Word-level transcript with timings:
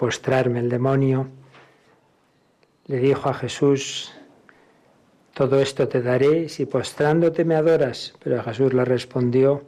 Postrarme. 0.00 0.60
El 0.60 0.70
demonio 0.70 1.28
le 2.86 2.98
dijo 3.00 3.28
a 3.28 3.34
Jesús, 3.34 4.10
todo 5.34 5.60
esto 5.60 5.88
te 5.88 6.00
daré 6.00 6.48
si 6.48 6.64
postrándote 6.64 7.44
me 7.44 7.54
adoras. 7.54 8.14
Pero 8.24 8.42
Jesús 8.42 8.72
le 8.72 8.86
respondió, 8.86 9.62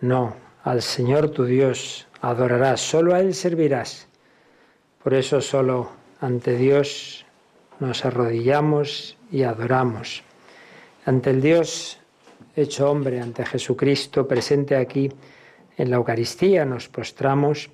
no, 0.00 0.34
al 0.64 0.82
Señor 0.82 1.30
tu 1.30 1.44
Dios 1.44 2.08
adorarás, 2.20 2.80
solo 2.80 3.14
a 3.14 3.20
Él 3.20 3.34
servirás. 3.34 4.08
Por 5.04 5.14
eso 5.14 5.40
solo 5.40 5.92
ante 6.20 6.56
Dios 6.56 7.24
nos 7.78 8.04
arrodillamos 8.04 9.16
y 9.30 9.44
adoramos. 9.44 10.24
Ante 11.06 11.30
el 11.30 11.40
Dios 11.40 12.00
hecho 12.56 12.90
hombre, 12.90 13.20
ante 13.20 13.46
Jesucristo 13.46 14.26
presente 14.26 14.74
aquí, 14.74 15.08
en 15.76 15.88
la 15.88 15.96
Eucaristía 15.96 16.64
nos 16.64 16.88
postramos 16.88 17.70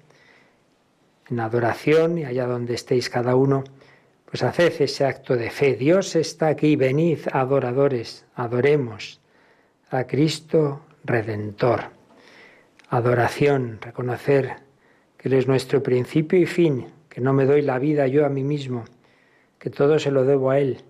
en 1.31 1.41
adoración 1.41 2.19
y 2.19 2.25
allá 2.25 2.47
donde 2.47 2.75
estéis 2.75 3.11
cada 3.11 3.37
uno, 3.37 3.65
pues 4.25 4.43
haced 4.43 4.81
ese 4.81 5.05
acto 5.05 5.37
de 5.37 5.51
fe. 5.51 5.75
Dios 5.75 6.17
está 6.17 6.49
aquí, 6.49 6.77
venid 6.77 7.21
adoradores, 7.33 8.27
adoremos 8.35 9.21
a 9.91 10.05
Cristo 10.07 10.83
Redentor. 11.05 11.85
Adoración, 12.91 13.79
reconocer 13.81 14.57
que 15.17 15.29
Él 15.29 15.35
es 15.35 15.49
nuestro 15.49 15.83
principio 15.83 16.39
y 16.39 16.47
fin, 16.47 16.87
que 17.09 17.21
no 17.21 17.33
me 17.33 17.47
doy 17.47 17.63
la 17.63 17.79
vida 17.79 18.07
yo 18.07 18.27
a 18.27 18.29
mí 18.29 18.45
mismo, 18.45 18.85
que 19.59 19.71
todo 19.71 19.99
se 19.99 20.11
lo 20.11 20.25
debo 20.25 20.51
a 20.51 20.59
Él, 20.59 20.83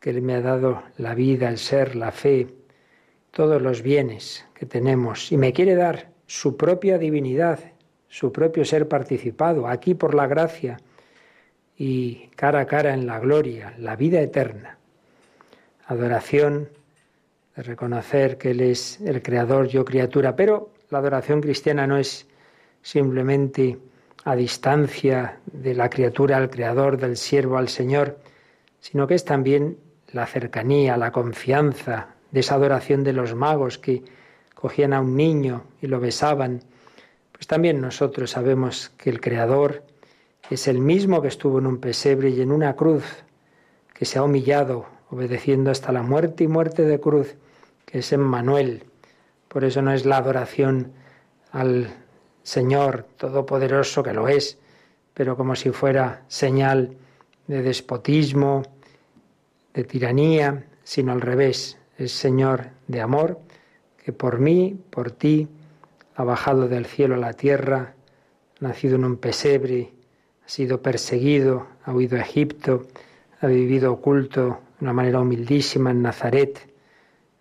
que 0.00 0.10
Él 0.10 0.22
me 0.22 0.34
ha 0.34 0.40
dado 0.40 0.82
la 0.96 1.14
vida, 1.14 1.48
el 1.48 1.58
ser, 1.58 1.96
la 1.96 2.12
fe, 2.12 2.48
todos 3.32 3.60
los 3.60 3.82
bienes 3.82 4.44
que 4.54 4.66
tenemos 4.66 5.32
y 5.32 5.36
me 5.36 5.52
quiere 5.52 5.74
dar 5.74 6.10
su 6.26 6.56
propia 6.56 6.98
divinidad, 6.98 7.71
su 8.12 8.30
propio 8.30 8.62
ser 8.66 8.88
participado, 8.88 9.66
aquí 9.66 9.94
por 9.94 10.14
la 10.14 10.26
gracia 10.26 10.78
y 11.78 12.28
cara 12.36 12.60
a 12.60 12.66
cara 12.66 12.92
en 12.92 13.06
la 13.06 13.18
gloria, 13.18 13.72
la 13.78 13.96
vida 13.96 14.20
eterna. 14.20 14.76
Adoración 15.86 16.68
de 17.56 17.62
reconocer 17.62 18.36
que 18.36 18.50
Él 18.50 18.60
es 18.60 19.00
el 19.00 19.22
creador, 19.22 19.66
yo 19.66 19.82
criatura, 19.86 20.36
pero 20.36 20.74
la 20.90 20.98
adoración 20.98 21.40
cristiana 21.40 21.86
no 21.86 21.96
es 21.96 22.26
simplemente 22.82 23.78
a 24.24 24.36
distancia 24.36 25.38
de 25.46 25.72
la 25.74 25.88
criatura 25.88 26.36
al 26.36 26.50
creador, 26.50 26.98
del 26.98 27.16
siervo 27.16 27.56
al 27.56 27.70
Señor, 27.70 28.18
sino 28.78 29.06
que 29.06 29.14
es 29.14 29.24
también 29.24 29.78
la 30.12 30.26
cercanía, 30.26 30.98
la 30.98 31.12
confianza 31.12 32.08
de 32.30 32.40
esa 32.40 32.56
adoración 32.56 33.04
de 33.04 33.14
los 33.14 33.34
magos 33.34 33.78
que 33.78 34.02
cogían 34.54 34.92
a 34.92 35.00
un 35.00 35.16
niño 35.16 35.64
y 35.80 35.86
lo 35.86 35.98
besaban, 35.98 36.60
pues 37.42 37.48
también 37.48 37.80
nosotros 37.80 38.30
sabemos 38.30 38.92
que 38.96 39.10
el 39.10 39.20
Creador 39.20 39.82
es 40.48 40.68
el 40.68 40.78
mismo 40.78 41.20
que 41.20 41.26
estuvo 41.26 41.58
en 41.58 41.66
un 41.66 41.78
pesebre 41.78 42.30
y 42.30 42.40
en 42.40 42.52
una 42.52 42.76
cruz, 42.76 43.02
que 43.92 44.04
se 44.04 44.20
ha 44.20 44.22
humillado, 44.22 44.86
obedeciendo 45.10 45.72
hasta 45.72 45.90
la 45.90 46.04
muerte 46.04 46.44
y 46.44 46.46
muerte 46.46 46.84
de 46.84 47.00
cruz, 47.00 47.34
que 47.84 47.98
es 47.98 48.12
Emmanuel. 48.12 48.84
Por 49.48 49.64
eso 49.64 49.82
no 49.82 49.92
es 49.92 50.06
la 50.06 50.18
adoración 50.18 50.92
al 51.50 51.92
Señor 52.44 53.08
Todopoderoso, 53.16 54.04
que 54.04 54.12
lo 54.12 54.28
es, 54.28 54.56
pero 55.12 55.36
como 55.36 55.56
si 55.56 55.70
fuera 55.70 56.22
señal 56.28 56.96
de 57.48 57.60
despotismo, 57.60 58.62
de 59.74 59.82
tiranía, 59.82 60.64
sino 60.84 61.10
al 61.10 61.20
revés, 61.20 61.76
es 61.98 62.12
Señor 62.12 62.68
de 62.86 63.00
amor 63.00 63.40
que 64.04 64.12
por 64.12 64.38
mí, 64.38 64.78
por 64.90 65.10
ti, 65.10 65.48
ha 66.14 66.24
bajado 66.24 66.68
del 66.68 66.86
cielo 66.86 67.14
a 67.14 67.18
la 67.18 67.32
tierra, 67.32 67.94
nacido 68.60 68.96
en 68.96 69.04
un 69.04 69.16
pesebre, 69.16 69.92
ha 70.44 70.48
sido 70.48 70.82
perseguido, 70.82 71.66
ha 71.84 71.92
huido 71.92 72.16
a 72.16 72.20
Egipto, 72.20 72.86
ha 73.40 73.46
vivido 73.46 73.92
oculto 73.92 74.60
de 74.78 74.84
una 74.84 74.92
manera 74.92 75.20
humildísima 75.20 75.90
en 75.90 76.02
Nazaret, 76.02 76.68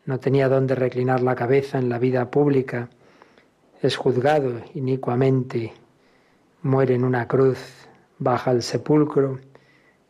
no 0.05 0.19
tenía 0.19 0.49
dónde 0.49 0.75
reclinar 0.75 1.21
la 1.21 1.35
cabeza 1.35 1.77
en 1.77 1.89
la 1.89 1.99
vida 1.99 2.31
pública, 2.31 2.89
es 3.81 3.95
juzgado 3.95 4.61
inicuamente, 4.73 5.73
muere 6.61 6.95
en 6.95 7.03
una 7.03 7.27
cruz, 7.27 7.59
baja 8.19 8.51
al 8.51 8.61
sepulcro 8.61 9.39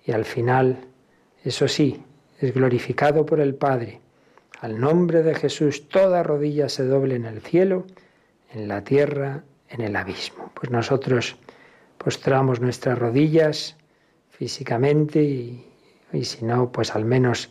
y 0.06 0.12
al 0.12 0.25
final, 0.25 0.86
eso 1.44 1.68
sí, 1.68 2.04
es 2.40 2.54
glorificado 2.54 3.25
por 3.25 3.40
el 3.40 3.56
Padre. 3.56 4.02
Al 4.60 4.80
nombre 4.80 5.24
de 5.24 5.34
Jesús 5.36 5.88
toda 5.88 6.24
rodilla 6.24 6.69
se 6.69 6.86
doble 6.86 7.16
en 7.16 7.25
el 7.25 7.42
cielo, 7.42 7.86
en 8.53 8.68
la 8.68 8.83
tierra, 8.83 9.44
en 9.69 9.81
el 9.81 9.95
abismo. 9.95 10.51
Pues 10.53 10.71
nosotros 10.71 11.38
postramos 11.98 12.59
nuestras 12.59 12.98
rodillas 12.98 13.77
físicamente 14.30 15.21
y, 15.21 16.24
si 16.24 16.45
no, 16.45 16.71
pues 16.71 16.95
al 16.95 17.06
menos 17.06 17.50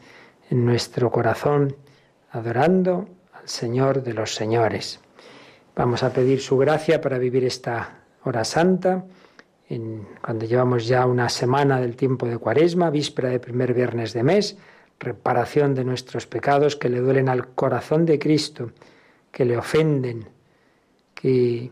en 0.50 0.64
nuestro 0.64 1.10
corazón, 1.10 1.76
adorando 2.32 3.08
al 3.32 3.48
Señor 3.48 4.02
de 4.02 4.14
los 4.14 4.34
Señores. 4.34 5.00
Vamos 5.76 6.02
a 6.02 6.12
pedir 6.12 6.40
su 6.40 6.58
gracia 6.58 7.00
para 7.00 7.18
vivir 7.18 7.44
esta 7.44 8.00
hora 8.24 8.44
santa, 8.44 9.04
cuando 10.20 10.46
llevamos 10.46 10.88
ya 10.88 11.06
una 11.06 11.28
semana 11.28 11.80
del 11.80 11.94
tiempo 11.94 12.26
de 12.26 12.38
Cuaresma, 12.38 12.90
víspera 12.90 13.28
de 13.28 13.38
primer 13.38 13.72
viernes 13.72 14.12
de 14.12 14.24
mes, 14.24 14.58
reparación 14.98 15.74
de 15.76 15.84
nuestros 15.84 16.26
pecados 16.26 16.74
que 16.74 16.88
le 16.88 16.98
duelen 16.98 17.28
al 17.28 17.54
corazón 17.54 18.04
de 18.04 18.18
Cristo, 18.18 18.72
que 19.30 19.44
le 19.44 19.56
ofenden, 19.56 20.28
que 21.20 21.70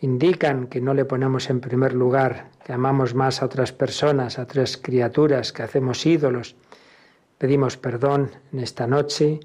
indican 0.00 0.66
que 0.66 0.80
no 0.80 0.94
le 0.94 1.04
ponemos 1.04 1.50
en 1.50 1.60
primer 1.60 1.94
lugar, 1.94 2.50
que 2.64 2.72
amamos 2.72 3.14
más 3.14 3.42
a 3.42 3.46
otras 3.46 3.72
personas, 3.72 4.38
a 4.38 4.42
otras 4.42 4.76
criaturas, 4.76 5.52
que 5.52 5.62
hacemos 5.62 6.04
ídolos. 6.06 6.56
Pedimos 7.38 7.76
perdón 7.76 8.30
en 8.52 8.60
esta 8.60 8.86
noche 8.86 9.40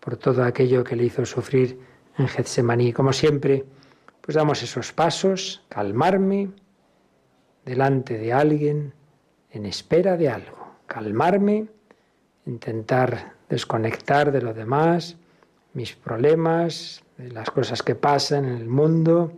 por 0.00 0.16
todo 0.16 0.42
aquello 0.42 0.82
que 0.82 0.96
le 0.96 1.04
hizo 1.04 1.24
sufrir 1.24 1.78
en 2.18 2.26
Getsemaní. 2.26 2.92
Como 2.92 3.12
siempre, 3.12 3.64
pues 4.20 4.34
damos 4.34 4.62
esos 4.62 4.92
pasos, 4.92 5.62
calmarme 5.68 6.50
delante 7.64 8.18
de 8.18 8.32
alguien 8.32 8.94
en 9.50 9.66
espera 9.66 10.16
de 10.16 10.30
algo, 10.30 10.76
calmarme, 10.86 11.68
intentar 12.46 13.34
desconectar 13.48 14.32
de 14.32 14.42
lo 14.42 14.54
demás, 14.54 15.16
mis 15.74 15.94
problemas, 15.94 17.02
de 17.20 17.30
las 17.30 17.50
cosas 17.50 17.82
que 17.82 17.94
pasan 17.94 18.46
en 18.46 18.56
el 18.56 18.68
mundo, 18.68 19.32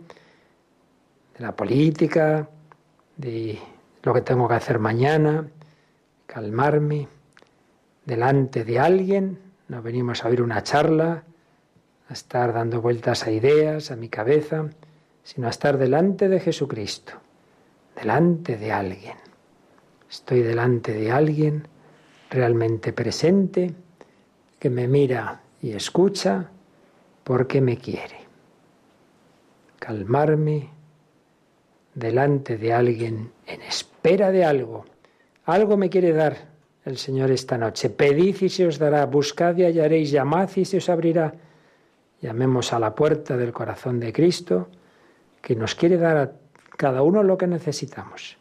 de 1.37 1.43
la 1.43 1.53
política, 1.53 2.47
de 3.17 3.59
lo 4.01 4.13
que 4.13 4.21
tengo 4.21 4.47
que 4.47 4.53
hacer 4.53 4.79
mañana, 4.79 5.47
calmarme 6.25 7.09
delante 8.05 8.63
de 8.63 8.79
alguien, 8.79 9.39
no 9.67 9.81
venimos 9.81 10.23
a 10.23 10.29
oír 10.29 10.41
una 10.41 10.63
charla, 10.63 11.23
a 12.07 12.13
estar 12.13 12.53
dando 12.53 12.81
vueltas 12.81 13.25
a 13.27 13.31
ideas, 13.31 13.91
a 13.91 13.95
mi 13.95 14.07
cabeza, 14.07 14.69
sino 15.23 15.47
a 15.47 15.49
estar 15.49 15.77
delante 15.77 16.29
de 16.29 16.39
Jesucristo, 16.39 17.13
delante 17.95 18.57
de 18.57 18.71
alguien. 18.71 19.17
Estoy 20.09 20.41
delante 20.41 20.93
de 20.93 21.11
alguien 21.11 21.67
realmente 22.29 22.93
presente, 22.93 23.73
que 24.59 24.69
me 24.69 24.87
mira 24.87 25.41
y 25.61 25.71
escucha 25.71 26.49
porque 27.23 27.61
me 27.61 27.77
quiere. 27.77 28.17
Calmarme 29.79 30.69
delante 31.93 32.57
de 32.57 32.73
alguien 32.73 33.31
en 33.45 33.61
espera 33.61 34.31
de 34.31 34.45
algo. 34.45 34.85
Algo 35.45 35.77
me 35.77 35.89
quiere 35.89 36.13
dar 36.13 36.53
el 36.85 36.97
Señor 36.97 37.31
esta 37.31 37.57
noche. 37.57 37.89
Pedid 37.89 38.41
y 38.41 38.49
se 38.49 38.67
os 38.67 38.77
dará, 38.77 39.05
buscad 39.05 39.55
y 39.57 39.63
hallaréis, 39.63 40.11
llamad 40.11 40.49
y 40.55 40.65
se 40.65 40.77
os 40.77 40.89
abrirá. 40.89 41.33
Llamemos 42.21 42.71
a 42.73 42.79
la 42.79 42.95
puerta 42.95 43.35
del 43.37 43.51
corazón 43.51 43.99
de 43.99 44.13
Cristo, 44.13 44.69
que 45.41 45.55
nos 45.55 45.75
quiere 45.75 45.97
dar 45.97 46.17
a 46.17 46.31
cada 46.77 47.01
uno 47.01 47.21
lo 47.21 47.37
que 47.37 47.47
necesitamos. 47.47 48.37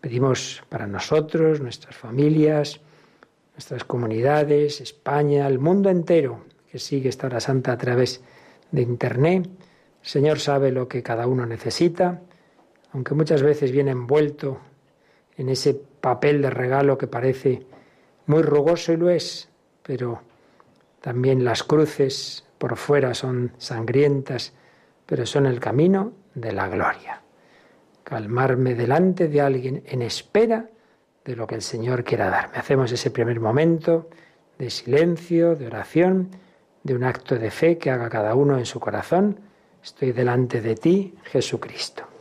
Pedimos 0.00 0.62
para 0.68 0.86
nosotros, 0.86 1.60
nuestras 1.60 1.96
familias, 1.96 2.80
nuestras 3.54 3.84
comunidades, 3.84 4.80
España, 4.80 5.46
el 5.46 5.60
mundo 5.60 5.88
entero 5.88 6.42
que 6.74 6.80
sigue 6.80 7.08
esta 7.08 7.28
hora 7.28 7.38
santa 7.38 7.70
a 7.70 7.78
través 7.78 8.20
de 8.72 8.82
Internet. 8.82 9.46
El 9.46 10.08
Señor 10.08 10.40
sabe 10.40 10.72
lo 10.72 10.88
que 10.88 11.04
cada 11.04 11.28
uno 11.28 11.46
necesita, 11.46 12.20
aunque 12.92 13.14
muchas 13.14 13.44
veces 13.44 13.70
viene 13.70 13.92
envuelto 13.92 14.58
en 15.36 15.50
ese 15.50 15.74
papel 15.74 16.42
de 16.42 16.50
regalo 16.50 16.98
que 16.98 17.06
parece 17.06 17.64
muy 18.26 18.42
rugoso 18.42 18.92
y 18.92 18.96
lo 18.96 19.08
es, 19.08 19.48
pero 19.84 20.22
también 21.00 21.44
las 21.44 21.62
cruces 21.62 22.44
por 22.58 22.76
fuera 22.76 23.14
son 23.14 23.52
sangrientas, 23.58 24.52
pero 25.06 25.26
son 25.26 25.46
el 25.46 25.60
camino 25.60 26.12
de 26.34 26.50
la 26.50 26.66
gloria. 26.66 27.22
Calmarme 28.02 28.74
delante 28.74 29.28
de 29.28 29.40
alguien 29.40 29.84
en 29.86 30.02
espera 30.02 30.68
de 31.24 31.36
lo 31.36 31.46
que 31.46 31.54
el 31.54 31.62
Señor 31.62 32.02
quiera 32.02 32.30
darme. 32.30 32.56
Hacemos 32.56 32.90
ese 32.90 33.12
primer 33.12 33.38
momento 33.38 34.10
de 34.58 34.70
silencio, 34.70 35.54
de 35.54 35.68
oración, 35.68 36.42
de 36.84 36.94
un 36.94 37.02
acto 37.02 37.36
de 37.36 37.50
fe 37.50 37.76
que 37.76 37.90
haga 37.90 38.08
cada 38.08 38.34
uno 38.36 38.58
en 38.58 38.66
su 38.66 38.78
corazón. 38.78 39.40
Estoy 39.82 40.12
delante 40.12 40.60
de 40.60 40.76
ti, 40.76 41.14
Jesucristo. 41.24 42.13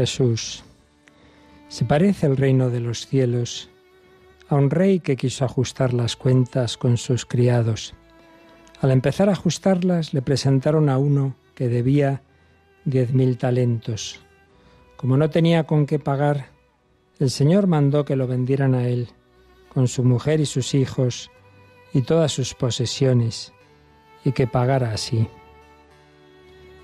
Jesús, 0.00 0.64
se 1.68 1.84
parece 1.84 2.26
el 2.26 2.38
reino 2.38 2.70
de 2.70 2.80
los 2.80 3.06
cielos 3.06 3.68
a 4.48 4.54
un 4.54 4.70
rey 4.70 5.00
que 5.00 5.14
quiso 5.14 5.44
ajustar 5.44 5.92
las 5.92 6.16
cuentas 6.16 6.78
con 6.78 6.96
sus 6.96 7.26
criados. 7.26 7.92
Al 8.80 8.92
empezar 8.92 9.28
a 9.28 9.32
ajustarlas 9.32 10.14
le 10.14 10.22
presentaron 10.22 10.88
a 10.88 10.96
uno 10.96 11.34
que 11.54 11.68
debía 11.68 12.22
diez 12.86 13.12
mil 13.12 13.36
talentos. 13.36 14.20
Como 14.96 15.18
no 15.18 15.28
tenía 15.28 15.64
con 15.64 15.84
qué 15.84 15.98
pagar, 15.98 16.46
el 17.18 17.28
Señor 17.28 17.66
mandó 17.66 18.06
que 18.06 18.16
lo 18.16 18.26
vendieran 18.26 18.74
a 18.74 18.88
él, 18.88 19.10
con 19.68 19.86
su 19.86 20.02
mujer 20.02 20.40
y 20.40 20.46
sus 20.46 20.72
hijos 20.72 21.30
y 21.92 22.00
todas 22.00 22.32
sus 22.32 22.54
posesiones, 22.54 23.52
y 24.24 24.32
que 24.32 24.46
pagara 24.46 24.94
así. 24.94 25.28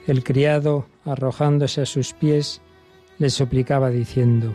El 0.07 0.23
criado, 0.23 0.85
arrojándose 1.07 1.81
a 1.81 1.87
sus 1.87 2.13
pies, 2.13 2.61
le 3.19 3.31
suplicaba 3.31 3.91
diciendo, 3.91 4.55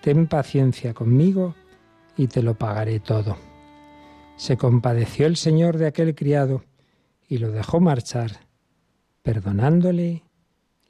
Ten 0.00 0.26
paciencia 0.26 0.94
conmigo 0.94 1.54
y 2.16 2.26
te 2.26 2.42
lo 2.42 2.54
pagaré 2.54 3.00
todo. 3.00 3.36
Se 4.36 4.56
compadeció 4.56 5.26
el 5.26 5.36
Señor 5.36 5.76
de 5.76 5.86
aquel 5.86 6.14
criado 6.14 6.64
y 7.28 7.38
lo 7.38 7.50
dejó 7.50 7.80
marchar, 7.80 8.40
perdonándole 9.22 10.22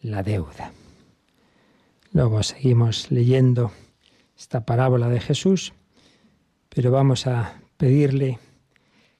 la 0.01 0.23
deuda. 0.23 0.73
Luego 2.13 2.43
seguimos 2.43 3.11
leyendo 3.11 3.73
esta 4.39 4.65
parábola 4.65 5.09
de 5.09 5.21
Jesús, 5.21 5.73
pero 6.69 6.91
vamos 6.91 7.27
a 7.27 7.61
pedirle 7.77 8.39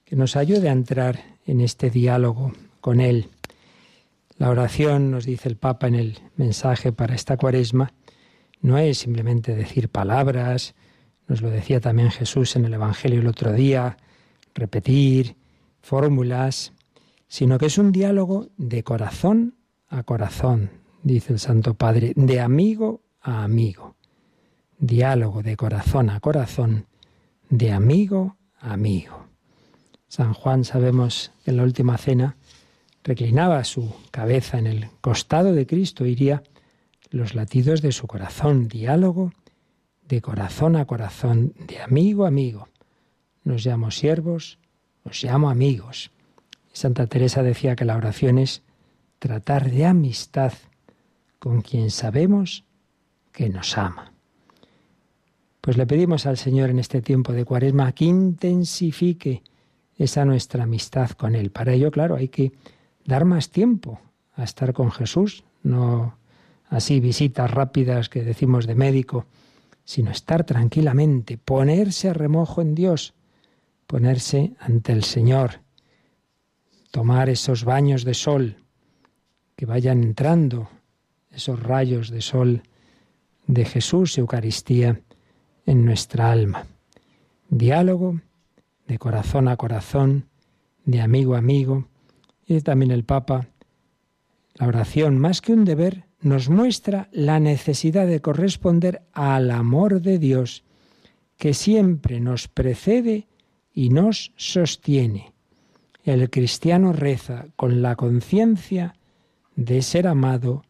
que 0.05 0.17
nos 0.17 0.37
ayude 0.37 0.69
a 0.69 0.73
entrar 0.73 1.21
en 1.47 1.61
este 1.61 1.91
diálogo 1.91 2.53
con 2.81 3.01
Él. 3.01 3.29
La 4.41 4.49
oración, 4.49 5.11
nos 5.11 5.27
dice 5.27 5.51
el 5.51 5.57
Papa 5.59 5.87
en 5.87 5.95
el 5.95 6.19
mensaje 6.35 6.93
para 6.93 7.15
esta 7.15 7.37
cuaresma, 7.37 7.93
no 8.63 8.79
es 8.79 8.97
simplemente 8.97 9.55
decir 9.55 9.91
palabras, 9.91 10.75
nos 11.29 11.43
lo 11.43 11.51
decía 11.51 11.79
también 11.79 12.11
Jesús 12.11 12.57
en 12.57 12.65
el 12.65 12.73
Evangelio 12.73 13.21
el 13.21 13.27
otro 13.27 13.53
día, 13.53 13.99
repetir 14.55 15.37
fórmulas, 15.83 16.73
sino 17.29 17.59
que 17.59 17.67
es 17.67 17.77
un 17.77 17.93
diálogo 17.93 18.49
de 18.57 18.83
corazón 18.83 19.57
a 19.91 20.05
corazón, 20.05 20.71
dice 21.03 21.35
el 21.35 21.39
Santo 21.39 21.75
Padre, 21.75 22.15
de 22.17 22.41
amigo 22.41 23.03
a 23.21 23.45
amigo. 23.45 23.97
Diálogo 24.79 25.43
de 25.43 25.55
corazón 25.55 26.09
a 26.09 26.19
corazón, 26.19 26.87
de 27.51 27.73
amigo 27.73 28.39
a 28.59 28.73
amigo. 28.73 29.27
San 30.09 30.33
Juan 30.33 30.65
sabemos 30.65 31.31
en 31.45 31.59
la 31.59 31.63
última 31.63 31.99
cena 31.99 32.39
reclinaba 33.05 33.65
su 33.65 33.95
cabeza 34.11 34.59
en 34.59 34.67
el 34.67 34.89
costado 35.01 35.53
de 35.53 35.67
Cristo, 35.67 36.07
iría 36.07 36.43
los 37.11 37.35
latidos 37.35 37.83
de 37.83 37.93
su 37.93 38.07
corazón, 38.07 38.69
diálogo 38.69 39.33
de 40.11 40.21
corazón 40.21 40.77
a 40.77 40.85
corazón, 40.87 41.55
de 41.67 41.81
amigo 41.81 42.25
a 42.25 42.29
amigo. 42.29 42.69
Nos 43.45 43.65
llamo 43.65 43.91
siervos, 43.91 44.59
os 45.05 45.23
llamo 45.23 45.49
amigos. 45.51 46.11
Santa 46.73 47.07
Teresa 47.07 47.43
decía 47.43 47.77
que 47.77 47.85
la 47.85 47.97
oración 47.97 48.39
es 48.39 48.63
tratar 49.19 49.71
de 49.71 49.87
amistad 49.87 50.53
con 51.39 51.63
quien 51.63 51.91
sabemos 51.91 52.65
que 53.33 53.49
nos 53.49 53.79
ama. 53.79 54.13
Pues 55.61 55.77
le 55.77 55.87
pedimos 55.87 56.27
al 56.27 56.37
Señor 56.37 56.71
en 56.71 56.79
este 56.79 57.03
tiempo 57.03 57.33
de 57.33 57.45
cuaresma 57.45 57.93
que 57.93 58.07
intensifique 58.07 59.43
esa 59.97 60.25
nuestra 60.25 60.65
amistad 60.65 61.11
con 61.11 61.35
Él. 61.35 61.51
Para 61.51 61.73
ello, 61.75 61.91
claro, 61.91 62.17
hay 62.17 62.29
que 62.29 62.53
dar 63.11 63.25
más 63.25 63.51
tiempo 63.51 64.01
a 64.35 64.45
estar 64.45 64.73
con 64.73 64.91
Jesús, 64.93 65.45
no 65.63 66.17
así 66.69 67.01
visitas 67.01 67.51
rápidas 67.51 68.09
que 68.09 68.23
decimos 68.23 68.67
de 68.67 68.77
médico, 68.77 69.27
sino 69.85 70.13
estar 70.13 70.45
tranquilamente, 70.45 71.37
ponerse 71.37 72.09
a 72.09 72.15
remojo 72.15 72.63
en 72.63 72.77
Dios, 72.77 73.15
ponerse 73.89 74.55
ante 74.61 74.93
el 74.93 75.03
Señor, 75.03 75.61
tomar 76.93 77.29
esos 77.29 77.65
baños 77.65 78.05
de 78.05 78.15
sol, 78.15 78.57
que 79.57 79.67
vayan 79.67 80.03
entrando 80.05 80.69
esos 81.33 81.61
rayos 81.61 82.11
de 82.11 82.23
sol 82.23 82.63
de 83.49 83.65
Jesús, 83.65 84.17
Eucaristía, 84.17 85.01
en 85.67 85.85
nuestra 85.85 86.31
alma. 86.31 86.67
Diálogo 87.49 88.21
de 88.87 88.99
corazón 88.99 89.49
a 89.49 89.57
corazón, 89.57 90.29
de 90.85 91.01
amigo 91.01 91.35
a 91.35 91.39
amigo. 91.39 91.90
Y 92.51 92.63
también 92.63 92.91
el 92.91 93.05
Papa, 93.05 93.47
la 94.55 94.67
oración, 94.67 95.19
más 95.19 95.41
que 95.41 95.53
un 95.53 95.65
deber, 95.65 96.07
nos 96.21 96.49
muestra 96.49 97.09
la 97.13 97.39
necesidad 97.39 98.09
de 98.09 98.21
corresponder 98.21 99.03
al 99.13 99.53
amor 99.53 100.03
de 100.03 100.19
Dios, 100.19 100.65
que 101.39 101.55
siempre 101.55 102.19
nos 102.19 102.49
precede 102.49 103.29
y 103.73 103.91
nos 103.91 104.33
sostiene. 104.35 105.33
El 106.03 106.29
cristiano 106.29 106.93
reza 106.93 107.47
con 107.55 107.83
la 107.83 107.95
conciencia 107.95 108.97
de 109.55 109.81
ser 109.81 110.09
amado 110.09 110.65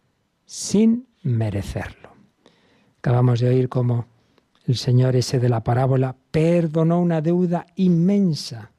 sin 0.45 1.07
merecerlo. 1.23 2.11
Acabamos 2.99 3.41
de 3.41 3.49
oír 3.49 3.71
cómo 3.71 4.05
el 4.67 4.77
Señor 4.77 5.17
ese 5.17 5.41
de 5.41 5.49
la 5.49 5.65
parábola 5.65 6.15
perdonó 6.31 7.01
una 7.01 7.23
deuda 7.23 7.65
inmensa 7.75 8.71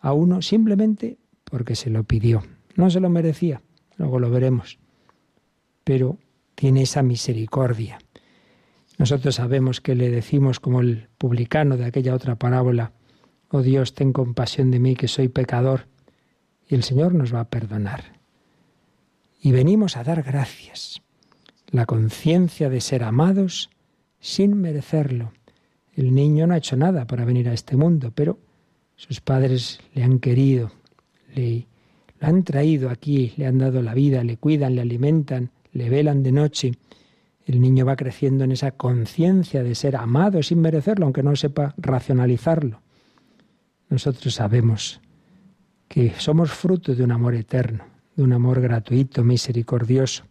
a 0.00 0.12
uno 0.12 0.42
simplemente 0.42 1.18
porque 1.52 1.76
se 1.76 1.90
lo 1.90 2.04
pidió. 2.04 2.42
No 2.76 2.88
se 2.88 2.98
lo 2.98 3.10
merecía, 3.10 3.60
luego 3.98 4.18
lo 4.18 4.30
veremos, 4.30 4.78
pero 5.84 6.16
tiene 6.54 6.80
esa 6.80 7.02
misericordia. 7.02 7.98
Nosotros 8.96 9.34
sabemos 9.34 9.82
que 9.82 9.94
le 9.94 10.08
decimos 10.08 10.60
como 10.60 10.80
el 10.80 11.08
publicano 11.18 11.76
de 11.76 11.84
aquella 11.84 12.14
otra 12.14 12.36
parábola, 12.36 12.92
oh 13.50 13.60
Dios, 13.60 13.94
ten 13.94 14.14
compasión 14.14 14.70
de 14.70 14.80
mí 14.80 14.96
que 14.96 15.08
soy 15.08 15.28
pecador, 15.28 15.88
y 16.66 16.74
el 16.74 16.84
Señor 16.84 17.12
nos 17.14 17.34
va 17.34 17.40
a 17.40 17.50
perdonar. 17.50 18.18
Y 19.38 19.52
venimos 19.52 19.98
a 19.98 20.04
dar 20.04 20.22
gracias. 20.22 21.02
La 21.68 21.84
conciencia 21.84 22.70
de 22.70 22.80
ser 22.80 23.04
amados 23.04 23.68
sin 24.20 24.58
merecerlo. 24.58 25.34
El 25.94 26.14
niño 26.14 26.46
no 26.46 26.54
ha 26.54 26.58
hecho 26.58 26.78
nada 26.78 27.06
para 27.06 27.26
venir 27.26 27.50
a 27.50 27.52
este 27.52 27.76
mundo, 27.76 28.10
pero 28.14 28.38
sus 28.96 29.20
padres 29.20 29.80
le 29.92 30.02
han 30.02 30.18
querido, 30.18 30.72
le 31.34 31.66
lo 32.22 32.28
han 32.28 32.44
traído 32.44 32.88
aquí, 32.88 33.32
le 33.36 33.46
han 33.46 33.58
dado 33.58 33.82
la 33.82 33.94
vida, 33.94 34.22
le 34.22 34.36
cuidan, 34.36 34.76
le 34.76 34.82
alimentan, 34.82 35.50
le 35.72 35.90
velan 35.90 36.22
de 36.22 36.30
noche. 36.30 36.72
El 37.44 37.60
niño 37.60 37.84
va 37.84 37.96
creciendo 37.96 38.44
en 38.44 38.52
esa 38.52 38.70
conciencia 38.70 39.64
de 39.64 39.74
ser 39.74 39.96
amado 39.96 40.40
sin 40.44 40.60
merecerlo, 40.60 41.04
aunque 41.04 41.24
no 41.24 41.34
sepa 41.34 41.74
racionalizarlo. 41.76 42.80
Nosotros 43.88 44.34
sabemos 44.34 45.00
que 45.88 46.12
somos 46.16 46.52
fruto 46.52 46.94
de 46.94 47.02
un 47.02 47.10
amor 47.10 47.34
eterno, 47.34 47.84
de 48.14 48.22
un 48.22 48.32
amor 48.32 48.60
gratuito, 48.60 49.24
misericordioso, 49.24 50.22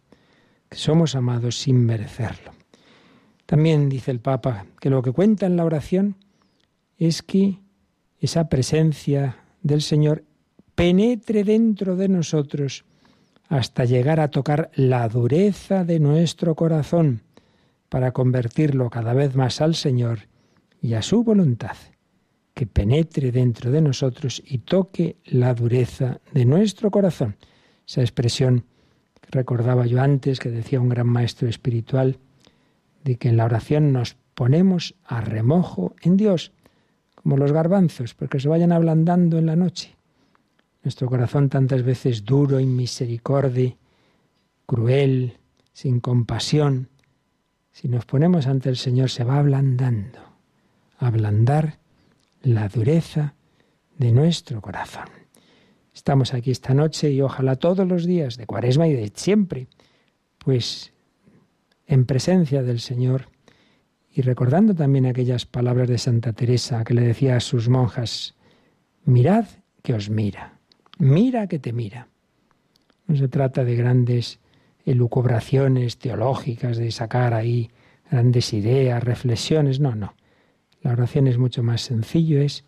que 0.70 0.78
somos 0.78 1.14
amados 1.14 1.58
sin 1.58 1.84
merecerlo. 1.84 2.52
También 3.44 3.90
dice 3.90 4.10
el 4.10 4.20
Papa 4.20 4.64
que 4.80 4.88
lo 4.88 5.02
que 5.02 5.12
cuenta 5.12 5.44
en 5.44 5.56
la 5.56 5.66
oración 5.66 6.16
es 6.96 7.20
que 7.20 7.58
esa 8.18 8.48
presencia 8.48 9.36
del 9.62 9.82
Señor 9.82 10.24
penetre 10.74 11.44
dentro 11.44 11.96
de 11.96 12.08
nosotros 12.08 12.84
hasta 13.48 13.84
llegar 13.84 14.20
a 14.20 14.28
tocar 14.28 14.70
la 14.74 15.08
dureza 15.08 15.84
de 15.84 16.00
nuestro 16.00 16.54
corazón 16.54 17.22
para 17.88 18.12
convertirlo 18.12 18.88
cada 18.88 19.12
vez 19.12 19.36
más 19.36 19.60
al 19.60 19.74
Señor 19.74 20.20
y 20.80 20.94
a 20.94 21.02
su 21.02 21.22
voluntad, 21.22 21.76
que 22.54 22.66
penetre 22.66 23.30
dentro 23.30 23.70
de 23.70 23.82
nosotros 23.82 24.42
y 24.44 24.58
toque 24.58 25.16
la 25.26 25.54
dureza 25.54 26.20
de 26.32 26.46
nuestro 26.46 26.90
corazón. 26.90 27.36
Esa 27.86 28.00
expresión 28.00 28.64
que 29.20 29.28
recordaba 29.30 29.86
yo 29.86 30.00
antes, 30.00 30.40
que 30.40 30.50
decía 30.50 30.80
un 30.80 30.88
gran 30.88 31.06
maestro 31.06 31.48
espiritual, 31.48 32.18
de 33.04 33.16
que 33.16 33.28
en 33.28 33.36
la 33.36 33.44
oración 33.44 33.92
nos 33.92 34.16
ponemos 34.34 34.94
a 35.04 35.20
remojo 35.20 35.94
en 36.00 36.16
Dios, 36.16 36.52
como 37.14 37.36
los 37.36 37.52
garbanzos, 37.52 38.14
porque 38.14 38.40
se 38.40 38.48
vayan 38.48 38.72
ablandando 38.72 39.38
en 39.38 39.46
la 39.46 39.56
noche. 39.56 39.94
Nuestro 40.82 41.08
corazón 41.08 41.48
tantas 41.48 41.82
veces 41.82 42.24
duro, 42.24 42.58
inmisericordia, 42.58 43.76
cruel, 44.66 45.38
sin 45.72 46.00
compasión, 46.00 46.88
si 47.70 47.88
nos 47.88 48.04
ponemos 48.04 48.46
ante 48.46 48.68
el 48.68 48.76
Señor 48.76 49.10
se 49.10 49.24
va 49.24 49.38
ablandando, 49.38 50.18
ablandar 50.98 51.78
la 52.42 52.68
dureza 52.68 53.34
de 53.96 54.12
nuestro 54.12 54.60
corazón. 54.60 55.08
Estamos 55.94 56.34
aquí 56.34 56.50
esta 56.50 56.74
noche 56.74 57.10
y 57.10 57.20
ojalá 57.20 57.56
todos 57.56 57.86
los 57.86 58.04
días 58.04 58.36
de 58.36 58.46
cuaresma 58.46 58.88
y 58.88 58.94
de 58.94 59.12
siempre, 59.14 59.68
pues 60.38 60.92
en 61.86 62.06
presencia 62.06 62.62
del 62.62 62.80
Señor 62.80 63.28
y 64.14 64.22
recordando 64.22 64.74
también 64.74 65.06
aquellas 65.06 65.46
palabras 65.46 65.88
de 65.88 65.98
Santa 65.98 66.32
Teresa 66.32 66.84
que 66.84 66.94
le 66.94 67.02
decía 67.02 67.36
a 67.36 67.40
sus 67.40 67.68
monjas, 67.68 68.34
mirad 69.04 69.46
que 69.82 69.94
os 69.94 70.10
mira, 70.10 70.51
mira 71.02 71.48
que 71.48 71.58
te 71.58 71.72
mira. 71.72 72.08
No 73.08 73.16
se 73.16 73.26
trata 73.26 73.64
de 73.64 73.74
grandes 73.74 74.38
elucubraciones 74.84 75.98
teológicas, 75.98 76.76
de 76.76 76.92
sacar 76.92 77.34
ahí 77.34 77.70
grandes 78.08 78.52
ideas, 78.52 79.02
reflexiones. 79.02 79.80
No, 79.80 79.96
no. 79.96 80.14
La 80.80 80.92
oración 80.92 81.26
es 81.26 81.38
mucho 81.38 81.64
más 81.64 81.80
sencillo, 81.80 82.40
es 82.40 82.64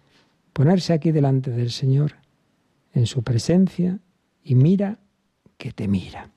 ponerse 0.52 0.92
aquí 0.92 1.12
delante 1.12 1.50
del 1.52 1.70
Señor, 1.70 2.16
en 2.92 3.06
su 3.06 3.22
presencia, 3.22 4.00
y 4.42 4.56
mira 4.56 4.98
que 5.56 5.72
te 5.72 5.86
mira, 5.86 6.30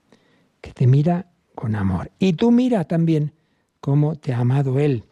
que 0.62 0.72
te 0.74 0.86
mira 0.86 1.32
con 1.56 1.76
amor. 1.76 2.12
Y 2.20 2.34
tú 2.34 2.52
mira 2.52 2.84
también 2.84 3.34
cómo 3.80 4.16
te 4.16 4.34
ha 4.34 4.40
amado 4.40 4.80
Él. 4.80 5.04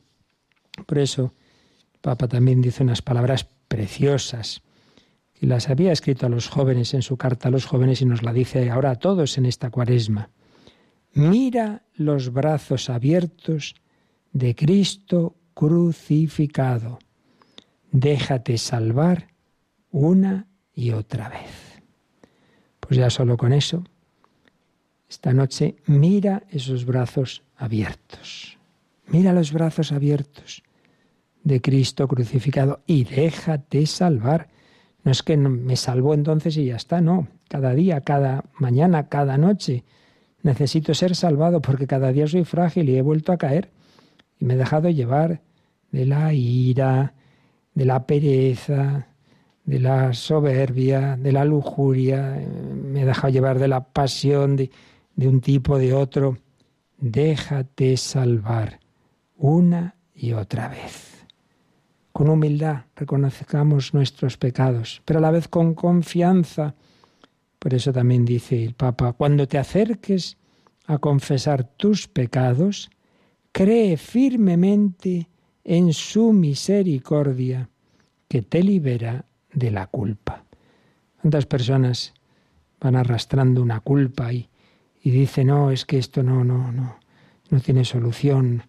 Por 0.85 0.99
eso, 0.99 1.33
Papa 2.01 2.27
también 2.27 2.61
dice 2.61 2.83
unas 2.83 3.01
palabras 3.01 3.47
preciosas, 3.67 4.61
y 5.39 5.47
las 5.47 5.69
había 5.69 5.91
escrito 5.91 6.25
a 6.25 6.29
los 6.29 6.47
jóvenes 6.47 6.93
en 6.93 7.01
su 7.01 7.17
carta 7.17 7.49
a 7.49 7.51
los 7.51 7.65
jóvenes 7.65 8.01
y 8.01 8.05
nos 8.05 8.23
la 8.23 8.33
dice 8.33 8.69
ahora 8.69 8.91
a 8.91 8.95
todos 8.95 9.37
en 9.37 9.45
esta 9.45 9.69
cuaresma. 9.69 10.29
Mira 11.13 11.83
los 11.95 12.31
brazos 12.31 12.89
abiertos 12.89 13.75
de 14.31 14.55
Cristo 14.55 15.35
crucificado. 15.53 16.99
Déjate 17.91 18.57
salvar 18.57 19.27
una 19.91 20.47
y 20.73 20.91
otra 20.91 21.29
vez. 21.29 21.81
Pues 22.81 22.97
ya 22.99 23.09
solo 23.09 23.37
con 23.37 23.53
eso, 23.53 23.83
esta 25.09 25.33
noche 25.33 25.77
mira 25.85 26.43
esos 26.49 26.85
brazos 26.85 27.43
abiertos. 27.55 28.57
Mira 29.07 29.33
los 29.33 29.53
brazos 29.53 29.91
abiertos 29.91 30.63
de 31.43 31.61
Cristo 31.61 32.07
crucificado 32.07 32.81
y 32.85 33.05
déjate 33.05 33.85
salvar. 33.85 34.49
No 35.05 35.11
es 35.11 35.21
que 35.21 35.37
me 35.37 35.75
salvó 35.75 36.15
entonces 36.15 36.57
y 36.57 36.65
ya 36.65 36.75
está, 36.75 36.99
no. 36.99 37.27
Cada 37.47 37.73
día, 37.75 38.01
cada 38.01 38.43
mañana, 38.57 39.07
cada 39.07 39.37
noche 39.37 39.83
necesito 40.41 40.95
ser 40.95 41.15
salvado 41.15 41.61
porque 41.61 41.85
cada 41.85 42.11
día 42.11 42.27
soy 42.27 42.43
frágil 42.43 42.89
y 42.89 42.97
he 42.97 43.03
vuelto 43.03 43.31
a 43.31 43.37
caer 43.37 43.69
y 44.39 44.45
me 44.45 44.55
he 44.55 44.57
dejado 44.57 44.89
llevar 44.89 45.41
de 45.91 46.07
la 46.07 46.33
ira, 46.33 47.13
de 47.75 47.85
la 47.85 48.07
pereza, 48.07 49.07
de 49.63 49.79
la 49.79 50.11
soberbia, 50.13 51.17
de 51.17 51.31
la 51.31 51.45
lujuria, 51.45 52.43
me 52.73 53.03
he 53.03 53.05
dejado 53.05 53.31
llevar 53.31 53.59
de 53.59 53.67
la 53.67 53.83
pasión 53.83 54.55
de, 54.55 54.71
de 55.15 55.27
un 55.27 55.39
tipo, 55.39 55.77
de 55.77 55.93
otro. 55.93 56.39
Déjate 56.97 57.95
salvar 57.97 58.79
una 59.37 59.95
y 60.15 60.33
otra 60.33 60.67
vez. 60.67 61.14
Con 62.15 62.29
humildad 62.29 62.85
reconozcamos 62.95 63.93
nuestros 63.93 64.37
pecados, 64.37 65.01
pero 65.03 65.19
a 65.19 65.21
la 65.21 65.31
vez 65.31 65.49
con 65.49 65.73
confianza. 65.73 66.73
Por 67.59 67.73
eso 67.73 67.91
también 67.91 68.23
dice 68.23 68.63
el 68.63 68.73
Papa, 68.73 69.11
cuando 69.11 69.49
te 69.49 69.57
acerques 69.57 70.37
a 70.85 70.97
confesar 70.99 71.65
tus 71.75 72.07
pecados, 72.07 72.89
cree 73.51 73.97
firmemente 73.97 75.27
en 75.65 75.91
su 75.91 76.31
misericordia 76.31 77.69
que 78.29 78.41
te 78.41 78.63
libera 78.63 79.25
de 79.51 79.71
la 79.71 79.87
culpa. 79.87 80.45
¿Cuántas 81.19 81.45
personas 81.45 82.13
van 82.79 82.95
arrastrando 82.95 83.61
una 83.61 83.81
culpa 83.81 84.31
y, 84.31 84.47
y 85.03 85.11
dicen, 85.11 85.47
no, 85.47 85.69
es 85.69 85.83
que 85.83 85.97
esto 85.97 86.23
no, 86.23 86.45
no, 86.45 86.71
no, 86.71 86.95
no 87.49 87.59
tiene 87.59 87.83
solución, 87.83 88.63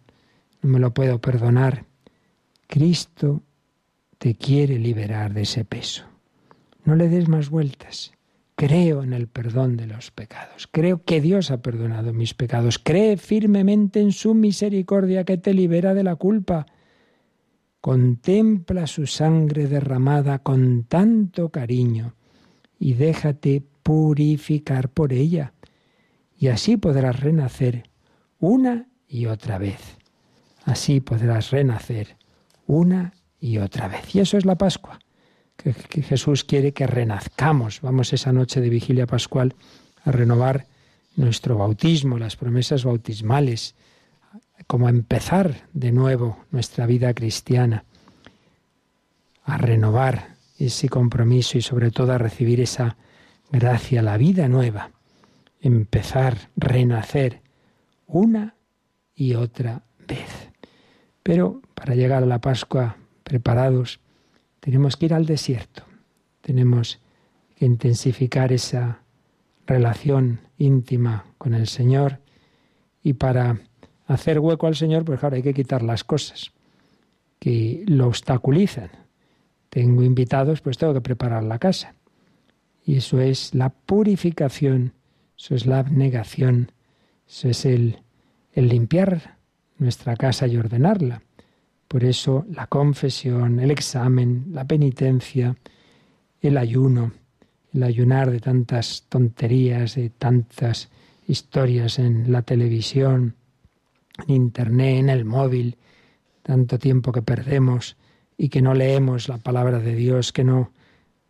no 0.62 0.68
me 0.68 0.80
lo 0.80 0.92
puedo 0.92 1.20
perdonar? 1.20 1.86
Cristo 2.66 3.42
te 4.18 4.35
quiere 4.35 4.79
liberar 4.79 5.33
de 5.35 5.42
ese 5.42 5.64
peso. 5.64 6.05
No 6.85 6.96
le 6.96 7.09
des 7.09 7.29
más 7.29 7.50
vueltas. 7.50 8.12
Creo 8.55 9.02
en 9.02 9.12
el 9.12 9.29
perdón 9.29 9.76
de 9.76 9.87
los 9.87 10.11
pecados. 10.11 10.66
Creo 10.70 11.05
que 11.05 11.20
Dios 11.20 11.50
ha 11.50 11.61
perdonado 11.61 12.14
mis 12.14 12.33
pecados. 12.33 12.79
Cree 12.79 13.18
firmemente 13.18 14.00
en 14.00 14.12
su 14.12 14.35
misericordia 14.35 15.24
que 15.24 15.37
te 15.37 15.52
libera 15.52 15.92
de 15.92 16.02
la 16.02 16.16
culpa. 16.16 16.66
Contempla 17.83 18.87
su 18.87 19.07
sangre 19.07 19.66
derramada 19.66 20.38
con 20.38 20.85
tanto 20.85 21.50
cariño 21.50 22.14
y 22.79 22.94
déjate 22.94 23.62
purificar 23.83 24.88
por 24.88 25.12
ella. 25.12 25.52
Y 26.38 26.48
así 26.48 26.79
podrás 26.79 27.20
renacer 27.20 27.90
una 28.38 28.88
y 29.07 29.26
otra 29.26 29.59
vez. 29.59 29.98
Así 30.64 31.00
podrás 31.00 31.50
renacer 31.50 32.15
una 32.66 33.14
y 33.40 33.59
otra 33.59 33.88
vez. 33.88 34.14
Y 34.14 34.20
eso 34.20 34.38
es 34.38 34.44
la 34.44 34.57
Pascua 34.57 34.98
que, 35.57 36.02
Jesús 36.02 36.44
quiere 36.44 36.72
que 36.72 36.87
renazcamos. 36.87 37.81
Vamos 37.81 38.12
esa 38.12 38.33
noche 38.33 38.61
de 38.61 38.68
vigilia 38.68 39.07
pascual 39.07 39.55
a 40.05 40.12
renovar 40.12 40.66
nuestro 41.16 41.57
bautismo, 41.57 42.18
las 42.18 42.37
promesas 42.37 42.85
bautismales, 42.85 43.74
como 44.66 44.87
a 44.87 44.90
empezar 44.90 45.68
de 45.72 45.92
nuevo 45.92 46.44
nuestra 46.50 46.87
vida 46.87 47.14
cristiana, 47.14 47.85
a 49.44 49.59
renovar 49.59 50.37
ese 50.59 50.88
compromiso 50.88 51.59
y 51.59 51.62
sobre 51.62 51.90
todo 51.90 52.12
a 52.12 52.18
recibir 52.18 52.61
esa 52.61 52.96
gracia, 53.50 54.02
la 54.02 54.16
vida 54.16 54.48
nueva, 54.48 54.90
empezar, 55.61 56.50
renacer 56.57 57.42
una 58.07 58.55
y 59.14 59.35
otra. 59.35 59.83
Pero 61.27 61.61
para 61.75 61.97
llegar 61.97 62.23
a 62.23 62.27
la 62.27 62.41
Pascua 62.41 62.99
preparados, 63.25 63.99
tenemos 64.61 64.97
que 64.97 65.07
ir 65.07 65.12
al 65.12 65.27
desierto, 65.27 65.83
tenemos 66.41 67.01
que 67.57 67.67
intensificar 67.67 68.53
esa 68.53 69.01
relación 69.67 70.39
íntima 70.57 71.25
con 71.37 71.53
el 71.55 71.67
Señor 71.67 72.21
y 73.03 73.15
para 73.15 73.59
hacer 74.07 74.39
hueco 74.39 74.69
al 74.69 74.77
Señor, 74.77 75.05
pues 75.05 75.19
claro, 75.19 75.35
hay 75.35 75.43
que 75.43 75.53
quitar 75.53 75.83
las 75.83 76.05
cosas 76.05 76.53
que 77.41 77.83
lo 77.89 78.07
obstaculizan. 78.07 78.91
Tengo 79.69 80.05
invitados, 80.05 80.61
pues 80.61 80.79
tengo 80.79 80.95
que 80.95 81.01
preparar 81.01 81.43
la 81.43 81.59
casa. 81.59 81.97
Y 82.85 82.99
eso 82.99 83.21
es 83.21 83.53
la 83.53 83.71
purificación, 83.71 84.93
eso 85.37 85.57
es 85.57 85.67
la 85.67 85.81
abnegación, 85.81 86.71
eso 87.27 87.49
es 87.49 87.65
el, 87.65 87.99
el 88.53 88.69
limpiar 88.69 89.36
nuestra 89.79 90.17
casa 90.17 90.47
y 90.47 90.57
ordenarla. 90.57 91.23
Por 91.89 92.05
eso 92.05 92.45
la 92.51 92.67
confesión, 92.67 93.61
el 93.61 93.71
examen, 93.71 94.47
la 94.51 94.65
penitencia, 94.65 95.57
el 96.41 96.59
ayuno, 96.59 97.12
el 97.73 97.83
ayunar 97.83 98.31
de 98.31 98.41
tantas 98.41 99.05
tonterías, 99.09 99.95
de 99.95 100.11
tantas 100.11 100.89
historias 101.29 101.99
en 101.99 102.33
la 102.33 102.43
televisión, 102.43 103.37
en 104.27 104.35
internet, 104.35 104.99
en 104.99 105.09
el 105.11 105.25
móvil, 105.25 105.77
tanto 106.43 106.79
tiempo 106.79 107.12
que 107.12 107.23
perdemos 107.23 107.97
y 108.37 108.49
que 108.49 108.62
no 108.62 108.75
leemos 108.75 109.29
la 109.29 109.39
palabra 109.39 109.79
de 109.79 109.95
Dios, 109.95 110.33
que 110.33 110.45
no 110.45 110.73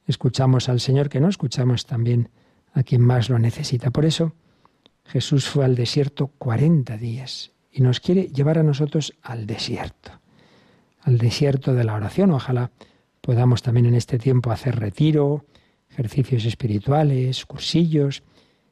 escuchamos 0.07 0.69
al 0.69 0.81
Señor, 0.81 1.09
que 1.09 1.21
no 1.21 1.29
escuchamos 1.29 1.87
también 1.87 2.31
a 2.73 2.83
quien 2.83 3.03
más 3.03 3.29
lo 3.29 3.39
necesita. 3.39 3.91
Por 3.91 4.05
eso 4.05 4.33
Jesús 5.05 5.49
fue 5.49 5.65
al 5.65 5.75
desierto 5.75 6.29
40 6.39 6.97
días 6.97 7.56
y 7.77 7.83
nos 7.83 8.01
quiere 8.01 8.29
llevar 8.29 8.59
a 8.59 8.63
nosotros 8.63 9.13
al 9.23 9.47
desierto 9.47 10.11
al 11.07 11.19
desierto 11.19 11.73
de 11.73 11.85
la 11.85 11.95
oración. 11.95 12.33
Ojalá 12.33 12.73
podamos 13.21 13.63
también 13.63 13.87
en 13.87 13.95
este 13.95 14.19
tiempo 14.19 14.51
hacer 14.51 14.77
retiro, 14.79 15.47
ejercicios 15.89 16.45
espirituales, 16.45 17.47
cursillos, 17.47 18.25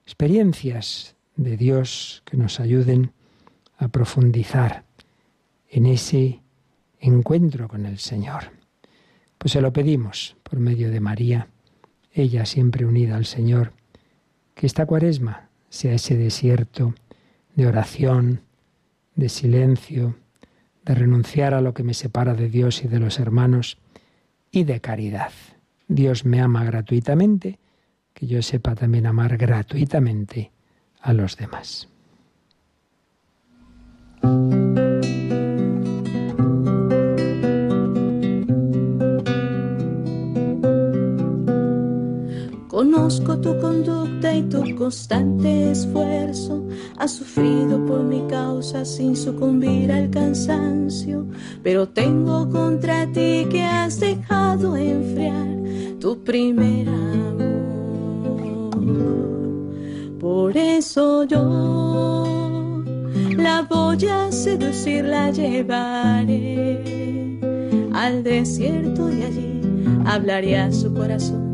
experiencias 0.05 1.15
de 1.37 1.57
Dios 1.57 2.23
que 2.27 2.37
nos 2.37 2.59
ayuden 2.59 3.13
a 3.79 3.89
profundizar 3.89 4.85
en 5.69 5.87
ese 5.87 6.43
encuentro 6.99 7.69
con 7.69 7.87
el 7.87 7.99
Señor. 7.99 8.51
Pues 9.39 9.53
se 9.53 9.61
lo 9.61 9.73
pedimos 9.73 10.37
por 10.43 10.59
medio 10.59 10.91
de 10.91 11.01
María, 11.01 11.49
ella 12.13 12.47
siempre 12.47 12.85
unida 12.85 13.17
al 13.17 13.27
Señor, 13.27 13.73
que 14.55 14.67
esta 14.67 14.87
cuaresma 14.87 15.51
sea 15.69 15.95
ese 15.95 16.17
desierto 16.17 16.95
de 17.55 17.67
oración, 17.67 18.41
de 19.15 19.29
silencio, 19.29 20.17
de 20.85 20.95
renunciar 20.95 21.55
a 21.55 21.61
lo 21.61 21.75
que 21.75 21.83
me 21.83 21.95
separa 21.95 22.35
de 22.35 22.49
Dios 22.49 22.85
y 22.85 22.89
de 22.89 23.01
los 23.01 23.19
hermanos, 23.19 23.79
y 24.51 24.65
de 24.65 24.81
caridad. 24.81 25.33
Dios 25.89 26.25
me 26.25 26.41
ama 26.41 26.65
gratuitamente, 26.65 27.59
que 28.13 28.27
yo 28.27 28.43
sepa 28.43 28.75
también 28.75 29.07
amar 29.07 29.37
gratuitamente 29.37 30.53
a 31.01 31.13
los 31.13 31.37
demás. 31.37 31.89
Conozco 42.75 43.39
tu 43.39 43.57
conducta 43.61 44.35
y 44.35 44.43
tu 44.43 44.75
constante 44.75 45.71
esfuerzo. 45.71 46.67
Has 46.99 47.13
sufrido 47.13 47.79
por 47.87 48.03
mi 48.03 48.27
causa 48.27 48.85
sin 48.85 49.15
sucumbir 49.15 49.93
al 49.93 50.11
cansancio. 50.11 51.25
Pero 51.63 51.87
tengo 51.89 52.51
contra 52.51 53.07
ti 53.13 53.47
que 53.49 53.63
has 53.63 54.01
dejado 54.01 54.77
enfriar 54.77 55.47
tu 56.01 56.25
primer 56.25 56.89
amor. 56.89 57.45
Por 60.19 60.57
eso 60.57 61.23
yo 61.23 62.25
la 63.37 63.63
voy 63.71 64.05
a 64.07 64.33
seducir, 64.33 65.05
la 65.05 65.31
llevaré 65.31 66.83
al 67.93 68.25
desierto 68.25 69.13
y 69.13 69.23
allí 69.23 69.61
hablaré 70.05 70.59
a 70.59 70.73
su 70.73 70.93
corazón 70.93 71.54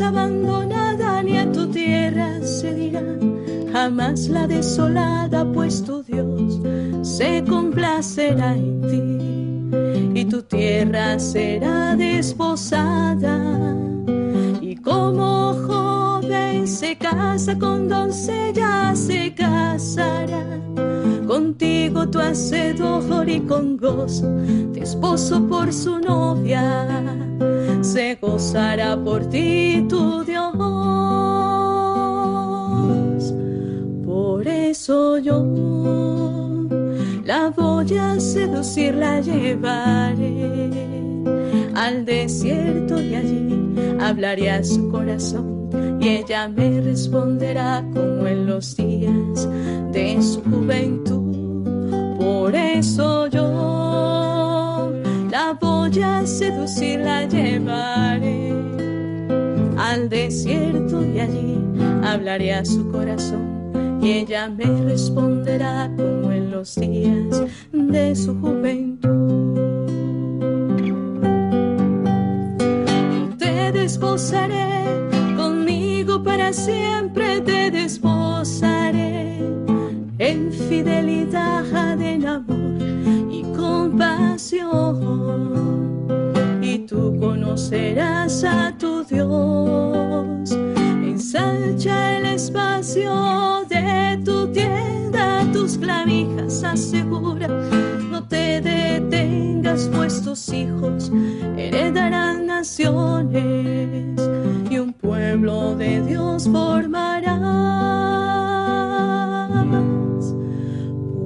abandonada 0.00 1.22
ni 1.22 1.38
a 1.38 1.50
tu 1.50 1.66
tierra 1.68 2.40
se 2.42 2.74
dirá. 2.74 3.02
Jamás 3.72 4.28
la 4.28 4.46
desolada, 4.46 5.44
pues 5.52 5.82
tu 5.82 6.02
Dios 6.02 6.60
se 7.02 7.44
complacerá 7.48 8.54
en 8.54 8.80
ti. 8.82 10.20
Y 10.20 10.24
tu 10.24 10.42
tierra 10.42 11.18
será 11.18 11.96
desposada. 11.96 13.74
Y 14.60 14.76
como 14.76 15.54
joven 15.66 16.66
se 16.66 16.96
casa 16.96 17.58
con 17.58 17.88
doncella, 17.88 18.94
se 18.94 19.34
casará. 19.34 20.44
Contigo 21.26 22.08
tu 22.08 22.18
hacedor 22.18 23.28
y 23.28 23.40
con 23.40 23.76
gozo, 23.76 24.26
tu 24.74 24.82
esposo 24.82 25.46
por 25.46 25.72
su 25.72 26.00
novia, 26.00 27.16
se 27.82 28.16
gozará 28.20 28.96
por 29.02 29.26
ti 29.26 29.86
tu 29.88 30.24
Dios. 30.24 30.52
Por 34.04 34.46
eso 34.46 35.18
yo 35.18 35.42
la 37.24 37.50
voy 37.50 37.96
a 37.96 38.18
seducir, 38.20 38.94
la 38.94 39.20
llevaré 39.20 40.70
al 41.74 42.04
desierto 42.04 43.00
y 43.00 43.14
allí 43.14 43.74
hablaré 44.00 44.50
a 44.50 44.64
su 44.64 44.90
corazón 44.90 45.98
y 46.00 46.08
ella 46.08 46.48
me 46.48 46.80
responderá 46.80 47.84
como 47.92 48.26
en 48.26 48.46
los 48.46 48.76
días 48.76 49.48
de 49.92 50.20
su 50.22 50.42
juventud. 50.42 51.20
Por 52.18 52.54
eso 52.54 53.26
yo 53.28 53.49
la 56.00 56.06
voy 56.06 56.22
a 56.22 56.26
seducir, 56.26 57.00
la 57.00 57.26
llevaré 57.26 58.54
al 59.76 60.08
desierto 60.08 61.04
y 61.04 61.20
allí 61.20 61.58
hablaré 62.02 62.54
a 62.54 62.64
su 62.64 62.90
corazón 62.90 64.00
y 64.02 64.12
ella 64.12 64.48
me 64.48 64.64
responderá 64.84 65.90
como 65.96 66.32
en 66.32 66.50
los 66.50 66.74
días 66.76 67.42
de 67.72 68.16
su 68.16 68.34
juventud. 68.40 69.08
Te 73.38 73.72
desposaré 73.72 74.86
conmigo 75.36 76.22
para 76.22 76.52
siempre, 76.52 77.40
te 77.42 77.70
desposaré 77.70 79.38
en 80.18 80.52
fidelidad, 80.52 82.00
en 82.00 82.26
amor 82.26 82.82
y 83.30 83.42
compasión. 83.54 85.79
Tú 86.90 87.16
conocerás 87.20 88.42
a 88.42 88.74
tu 88.76 89.04
Dios, 89.04 90.50
ensancha 90.50 92.18
el 92.18 92.26
espacio 92.26 93.64
tu 94.24 94.48
tienda, 94.48 95.46
tus 95.52 95.78
clavijas 95.78 96.64
asegura, 96.64 97.46
no 98.10 98.26
te 98.26 98.60
detengas, 98.60 99.88
pues 99.94 100.20
tus 100.22 100.48
hijos 100.52 101.12
heredarán 101.56 102.46
naciones 102.46 104.20
y 104.68 104.78
un 104.78 104.92
pueblo 104.92 105.76
de 105.76 106.02
Dios 106.02 106.48
formarás. 106.48 107.38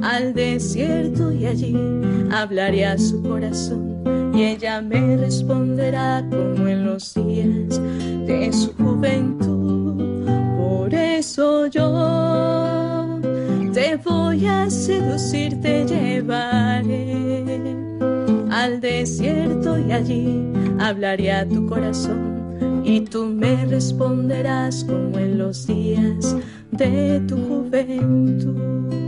al 0.02 0.34
desierto 0.34 1.32
y 1.32 1.46
allí 1.46 1.74
hablaré 2.30 2.84
a 2.84 2.98
su 2.98 3.22
corazón 3.22 3.96
y 4.34 4.42
ella 4.44 4.82
me 4.82 5.16
responderá 5.16 6.22
como 6.28 6.68
en 6.68 6.84
los 6.84 7.14
días 7.14 7.80
de 8.26 8.52
su 8.52 8.74
juventud. 8.74 10.26
Por 10.58 10.92
eso 10.94 11.66
yo 11.68 13.18
te 13.72 13.96
voy 13.96 14.46
a 14.46 14.68
seducir, 14.68 15.58
te 15.60 15.86
llevaré 15.86 17.14
al 18.50 18.80
desierto 18.80 19.78
y 19.78 19.92
allí 19.92 20.52
hablaré 20.78 21.32
a 21.32 21.48
tu 21.48 21.66
corazón 21.66 22.47
y 22.84 23.00
tú 23.02 23.26
me 23.26 23.64
responderás 23.66 24.84
como 24.84 25.18
en 25.18 25.38
los 25.38 25.66
días 25.66 26.36
de 26.72 27.20
tu 27.26 27.36
juventud. 27.36 29.07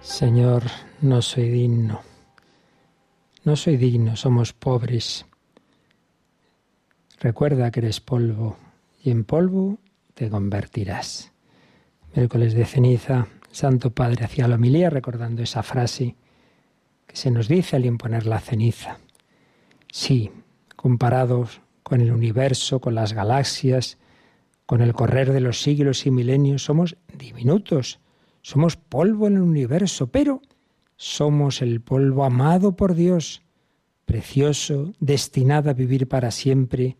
Señor, 0.00 0.62
no 1.02 1.20
soy 1.20 1.50
digno. 1.50 2.00
No 3.44 3.54
soy 3.54 3.76
digno, 3.76 4.16
somos 4.16 4.54
pobres. 4.54 5.26
Recuerda 7.18 7.70
que 7.70 7.80
eres 7.80 8.00
polvo 8.00 8.56
y 9.04 9.10
en 9.10 9.24
polvo 9.24 9.78
te 10.14 10.30
convertirás. 10.30 11.32
Miércoles 12.14 12.54
de 12.54 12.64
ceniza, 12.64 13.28
Santo 13.50 13.90
Padre 13.90 14.24
hacía 14.24 14.48
la 14.48 14.54
homilía 14.54 14.88
recordando 14.88 15.42
esa 15.42 15.62
frase 15.62 16.16
que 17.06 17.16
se 17.16 17.30
nos 17.30 17.46
dice 17.46 17.76
al 17.76 17.84
imponer 17.84 18.26
la 18.26 18.40
ceniza. 18.40 18.98
Sí, 19.92 20.30
comparados 20.76 21.60
con 21.82 22.00
el 22.00 22.10
universo, 22.10 22.80
con 22.80 22.94
las 22.94 23.12
galaxias, 23.12 23.98
con 24.64 24.80
el 24.80 24.94
correr 24.94 25.30
de 25.30 25.40
los 25.40 25.60
siglos 25.60 26.06
y 26.06 26.10
milenios, 26.10 26.64
somos 26.64 26.96
diminutos, 27.18 28.00
somos 28.42 28.76
polvo 28.76 29.26
en 29.26 29.36
el 29.36 29.42
universo, 29.42 30.08
pero 30.08 30.40
somos 30.96 31.62
el 31.62 31.80
polvo 31.80 32.24
amado 32.24 32.76
por 32.76 32.94
Dios, 32.94 33.42
precioso, 34.04 34.92
destinado 35.00 35.70
a 35.70 35.74
vivir 35.74 36.08
para 36.08 36.30
siempre. 36.30 36.96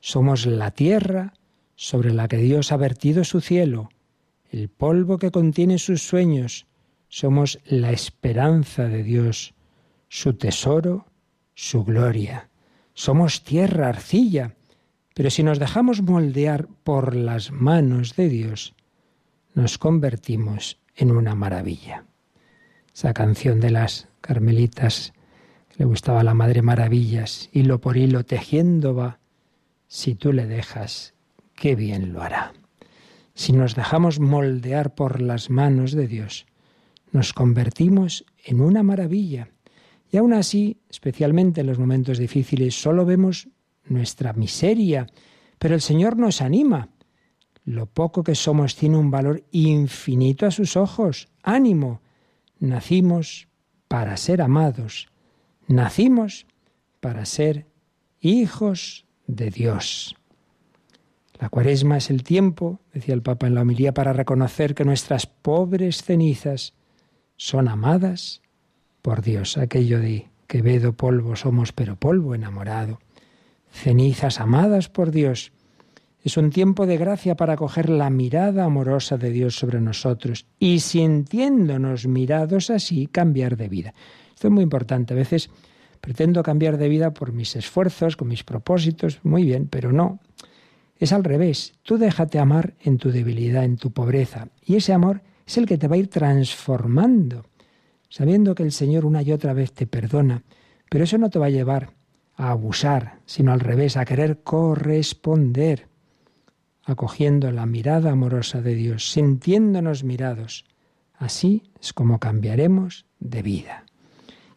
Somos 0.00 0.46
la 0.46 0.70
tierra 0.70 1.34
sobre 1.76 2.12
la 2.12 2.28
que 2.28 2.38
Dios 2.38 2.72
ha 2.72 2.76
vertido 2.76 3.24
su 3.24 3.40
cielo, 3.40 3.90
el 4.50 4.68
polvo 4.68 5.18
que 5.18 5.30
contiene 5.30 5.78
sus 5.78 6.02
sueños. 6.02 6.66
Somos 7.08 7.58
la 7.64 7.90
esperanza 7.92 8.88
de 8.88 9.02
Dios, 9.02 9.54
su 10.08 10.34
tesoro, 10.34 11.06
su 11.54 11.84
gloria. 11.84 12.50
Somos 12.94 13.44
tierra, 13.44 13.88
arcilla, 13.88 14.56
pero 15.14 15.30
si 15.30 15.42
nos 15.42 15.58
dejamos 15.58 16.02
moldear 16.02 16.68
por 16.84 17.14
las 17.14 17.50
manos 17.50 18.14
de 18.16 18.28
Dios, 18.28 18.74
nos 19.58 19.76
convertimos 19.76 20.78
en 20.94 21.10
una 21.10 21.34
maravilla. 21.34 22.04
Esa 22.94 23.12
canción 23.12 23.58
de 23.58 23.70
las 23.70 24.06
carmelitas 24.20 25.12
le 25.76 25.84
gustaba 25.84 26.20
a 26.20 26.22
la 26.22 26.32
Madre 26.32 26.62
Maravillas, 26.62 27.50
hilo 27.52 27.80
por 27.80 27.96
hilo 27.96 28.24
tejiendo 28.24 28.94
va, 28.94 29.18
si 29.88 30.14
tú 30.14 30.32
le 30.32 30.46
dejas, 30.46 31.14
qué 31.56 31.74
bien 31.74 32.12
lo 32.12 32.22
hará. 32.22 32.52
Si 33.34 33.52
nos 33.52 33.74
dejamos 33.74 34.20
moldear 34.20 34.94
por 34.94 35.20
las 35.20 35.50
manos 35.50 35.90
de 35.90 36.06
Dios, 36.06 36.46
nos 37.10 37.32
convertimos 37.32 38.24
en 38.44 38.60
una 38.60 38.84
maravilla. 38.84 39.48
Y 40.12 40.18
aún 40.18 40.34
así, 40.34 40.76
especialmente 40.88 41.62
en 41.62 41.66
los 41.66 41.80
momentos 41.80 42.18
difíciles, 42.18 42.80
solo 42.80 43.04
vemos 43.04 43.48
nuestra 43.86 44.34
miseria, 44.34 45.08
pero 45.58 45.74
el 45.74 45.80
Señor 45.80 46.16
nos 46.16 46.42
anima. 46.42 46.90
Lo 47.68 47.84
poco 47.84 48.24
que 48.24 48.34
somos 48.34 48.76
tiene 48.76 48.96
un 48.96 49.10
valor 49.10 49.44
infinito 49.50 50.46
a 50.46 50.50
sus 50.50 50.74
ojos. 50.74 51.28
Ánimo. 51.42 52.00
Nacimos 52.58 53.48
para 53.88 54.16
ser 54.16 54.40
amados. 54.40 55.08
Nacimos 55.66 56.46
para 57.00 57.26
ser 57.26 57.66
hijos 58.22 59.04
de 59.26 59.50
Dios. 59.50 60.16
La 61.38 61.50
cuaresma 61.50 61.98
es 61.98 62.08
el 62.08 62.22
tiempo, 62.22 62.80
decía 62.94 63.12
el 63.12 63.20
Papa 63.20 63.46
en 63.46 63.54
la 63.54 63.60
homilía, 63.60 63.92
para 63.92 64.14
reconocer 64.14 64.74
que 64.74 64.86
nuestras 64.86 65.26
pobres 65.26 66.02
cenizas 66.02 66.72
son 67.36 67.68
amadas 67.68 68.40
por 69.02 69.20
Dios. 69.20 69.58
Aquello 69.58 70.00
de 70.00 70.30
que 70.46 70.62
vedo 70.62 70.94
polvo 70.94 71.36
somos, 71.36 71.72
pero 71.72 71.96
polvo 71.96 72.34
enamorado 72.34 72.98
cenizas 73.70 74.40
amadas 74.40 74.88
por 74.88 75.10
Dios. 75.10 75.52
Es 76.24 76.36
un 76.36 76.50
tiempo 76.50 76.86
de 76.86 76.96
gracia 76.96 77.36
para 77.36 77.56
coger 77.56 77.88
la 77.88 78.10
mirada 78.10 78.64
amorosa 78.64 79.16
de 79.16 79.30
Dios 79.30 79.56
sobre 79.56 79.80
nosotros 79.80 80.46
y 80.58 80.80
sintiéndonos 80.80 82.06
mirados 82.06 82.70
así, 82.70 83.06
cambiar 83.06 83.56
de 83.56 83.68
vida. 83.68 83.94
Esto 84.34 84.48
es 84.48 84.52
muy 84.52 84.64
importante. 84.64 85.14
A 85.14 85.16
veces 85.16 85.48
pretendo 86.00 86.42
cambiar 86.42 86.76
de 86.76 86.88
vida 86.88 87.12
por 87.12 87.32
mis 87.32 87.54
esfuerzos, 87.56 88.16
con 88.16 88.28
mis 88.28 88.44
propósitos, 88.44 89.20
muy 89.22 89.44
bien, 89.44 89.68
pero 89.68 89.92
no. 89.92 90.20
Es 90.98 91.12
al 91.12 91.22
revés. 91.22 91.74
Tú 91.82 91.98
déjate 91.98 92.38
amar 92.38 92.74
en 92.80 92.98
tu 92.98 93.10
debilidad, 93.10 93.64
en 93.64 93.76
tu 93.76 93.92
pobreza. 93.92 94.48
Y 94.64 94.76
ese 94.76 94.92
amor 94.92 95.22
es 95.46 95.56
el 95.56 95.66
que 95.66 95.78
te 95.78 95.86
va 95.86 95.94
a 95.94 95.98
ir 95.98 96.08
transformando, 96.08 97.46
sabiendo 98.08 98.54
que 98.54 98.64
el 98.64 98.72
Señor 98.72 99.04
una 99.04 99.22
y 99.22 99.32
otra 99.32 99.52
vez 99.52 99.72
te 99.72 99.86
perdona. 99.86 100.42
Pero 100.90 101.04
eso 101.04 101.18
no 101.18 101.30
te 101.30 101.38
va 101.38 101.46
a 101.46 101.50
llevar 101.50 101.90
a 102.34 102.50
abusar, 102.50 103.20
sino 103.26 103.52
al 103.52 103.60
revés, 103.60 103.96
a 103.96 104.04
querer 104.04 104.42
corresponder, 104.42 105.88
acogiendo 106.88 107.52
la 107.52 107.66
mirada 107.66 108.12
amorosa 108.12 108.62
de 108.62 108.74
Dios, 108.74 109.12
sintiéndonos 109.12 110.04
mirados. 110.04 110.64
Así 111.14 111.64
es 111.80 111.92
como 111.92 112.18
cambiaremos 112.18 113.04
de 113.20 113.42
vida. 113.42 113.84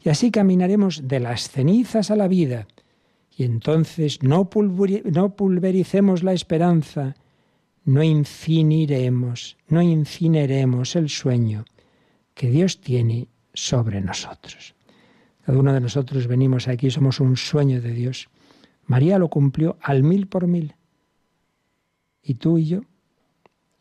Y 0.04 0.10
así 0.10 0.32
caminaremos 0.32 1.08
de 1.08 1.20
las 1.20 1.50
cenizas 1.50 2.10
a 2.10 2.16
la 2.16 2.30
vida. 2.30 2.68
Y 3.36 3.44
entonces 3.44 4.24
no, 4.24 4.50
pulvericemos 4.50 6.24
la 6.24 6.34
esperanza, 6.34 7.16
no 7.84 8.02
infiniremos, 8.02 9.58
no 9.68 9.82
incineremos 9.82 10.96
el 10.96 11.10
sueño 11.10 11.66
que 12.34 12.50
Dios 12.50 12.80
tiene 12.80 13.28
sobre 13.54 14.00
nosotros. 14.00 14.74
Cada 15.46 15.60
uno 15.60 15.74
de 15.74 15.82
nosotros 15.82 16.28
venimos 16.28 16.70
aquí, 16.70 16.92
somos 16.92 17.20
un 17.20 17.36
sueño 17.36 17.82
de 17.82 17.92
Dios. 17.92 18.30
María 18.86 19.20
lo 19.20 19.30
cumplió 19.30 19.78
al 19.82 20.04
mil 20.04 20.28
por 20.28 20.48
mil. 20.48 20.76
Y 22.24 22.36
tú 22.36 22.58
y 22.58 22.68
yo 22.68 22.82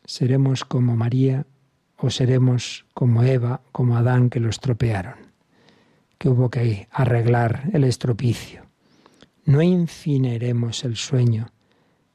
seremos 0.05 0.65
como 0.65 0.95
María 0.95 1.45
o 1.97 2.09
seremos 2.09 2.85
como 2.93 3.23
Eva, 3.23 3.61
como 3.71 3.95
Adán 3.95 4.29
que 4.29 4.39
lo 4.39 4.49
estropearon, 4.49 5.15
que 6.17 6.29
hubo 6.29 6.49
que 6.49 6.87
arreglar 6.91 7.69
el 7.73 7.83
estropicio. 7.83 8.65
No 9.45 9.61
incineremos 9.61 10.83
el 10.83 10.95
sueño 10.95 11.51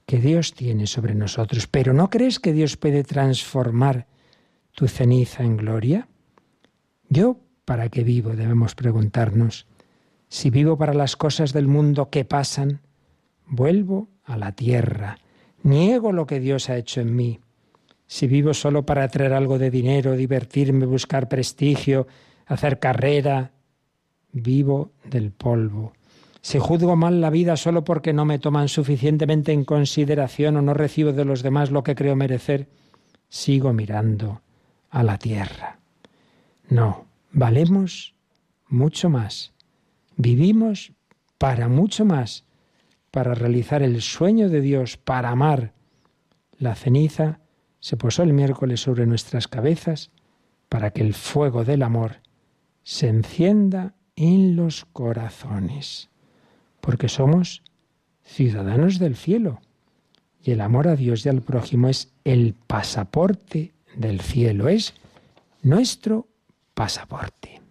que 0.06 0.18
Dios 0.18 0.54
tiene 0.54 0.86
sobre 0.86 1.14
nosotros, 1.14 1.66
pero 1.66 1.92
¿no 1.92 2.10
crees 2.10 2.38
que 2.38 2.52
Dios 2.52 2.76
puede 2.76 3.04
transformar 3.04 4.06
tu 4.72 4.88
ceniza 4.88 5.42
en 5.42 5.56
gloria? 5.56 6.08
Yo 7.08 7.40
¿Para 7.66 7.88
qué 7.88 8.04
vivo? 8.04 8.30
Debemos 8.36 8.76
preguntarnos. 8.76 9.66
Si 10.28 10.50
vivo 10.50 10.78
para 10.78 10.94
las 10.94 11.16
cosas 11.16 11.52
del 11.52 11.66
mundo 11.66 12.10
que 12.10 12.24
pasan, 12.24 12.80
vuelvo 13.44 14.08
a 14.22 14.36
la 14.36 14.52
tierra, 14.52 15.18
niego 15.66 16.12
lo 16.12 16.26
que 16.26 16.40
Dios 16.40 16.70
ha 16.70 16.76
hecho 16.76 17.00
en 17.00 17.14
mí. 17.14 17.40
Si 18.06 18.26
vivo 18.26 18.54
solo 18.54 18.86
para 18.86 19.08
traer 19.08 19.32
algo 19.32 19.58
de 19.58 19.70
dinero, 19.70 20.12
divertirme, 20.12 20.86
buscar 20.86 21.28
prestigio, 21.28 22.06
hacer 22.46 22.78
carrera, 22.78 23.52
vivo 24.32 24.92
del 25.04 25.32
polvo. 25.32 25.92
Si 26.40 26.60
juzgo 26.60 26.94
mal 26.94 27.20
la 27.20 27.30
vida 27.30 27.56
solo 27.56 27.82
porque 27.82 28.12
no 28.12 28.24
me 28.24 28.38
toman 28.38 28.68
suficientemente 28.68 29.52
en 29.52 29.64
consideración 29.64 30.56
o 30.56 30.62
no 30.62 30.74
recibo 30.74 31.12
de 31.12 31.24
los 31.24 31.42
demás 31.42 31.72
lo 31.72 31.82
que 31.82 31.96
creo 31.96 32.14
merecer, 32.14 32.68
sigo 33.28 33.72
mirando 33.72 34.42
a 34.90 35.02
la 35.02 35.18
tierra. 35.18 35.80
No, 36.68 37.06
valemos 37.32 38.14
mucho 38.68 39.10
más. 39.10 39.52
Vivimos 40.16 40.92
para 41.38 41.68
mucho 41.68 42.04
más, 42.04 42.45
para 43.16 43.32
realizar 43.32 43.82
el 43.82 44.02
sueño 44.02 44.50
de 44.50 44.60
Dios, 44.60 44.98
para 44.98 45.30
amar. 45.30 45.72
La 46.58 46.74
ceniza 46.74 47.40
se 47.80 47.96
posó 47.96 48.22
el 48.22 48.34
miércoles 48.34 48.82
sobre 48.82 49.06
nuestras 49.06 49.48
cabezas 49.48 50.10
para 50.68 50.90
que 50.90 51.00
el 51.00 51.14
fuego 51.14 51.64
del 51.64 51.82
amor 51.82 52.16
se 52.82 53.08
encienda 53.08 53.94
en 54.16 54.54
los 54.54 54.84
corazones, 54.84 56.10
porque 56.82 57.08
somos 57.08 57.62
ciudadanos 58.22 58.98
del 58.98 59.16
cielo 59.16 59.62
y 60.42 60.50
el 60.50 60.60
amor 60.60 60.86
a 60.86 60.94
Dios 60.94 61.24
y 61.24 61.30
al 61.30 61.40
prójimo 61.40 61.88
es 61.88 62.12
el 62.24 62.54
pasaporte 62.66 63.72
del 63.96 64.20
cielo, 64.20 64.68
es 64.68 64.92
nuestro 65.62 66.28
pasaporte. 66.74 67.62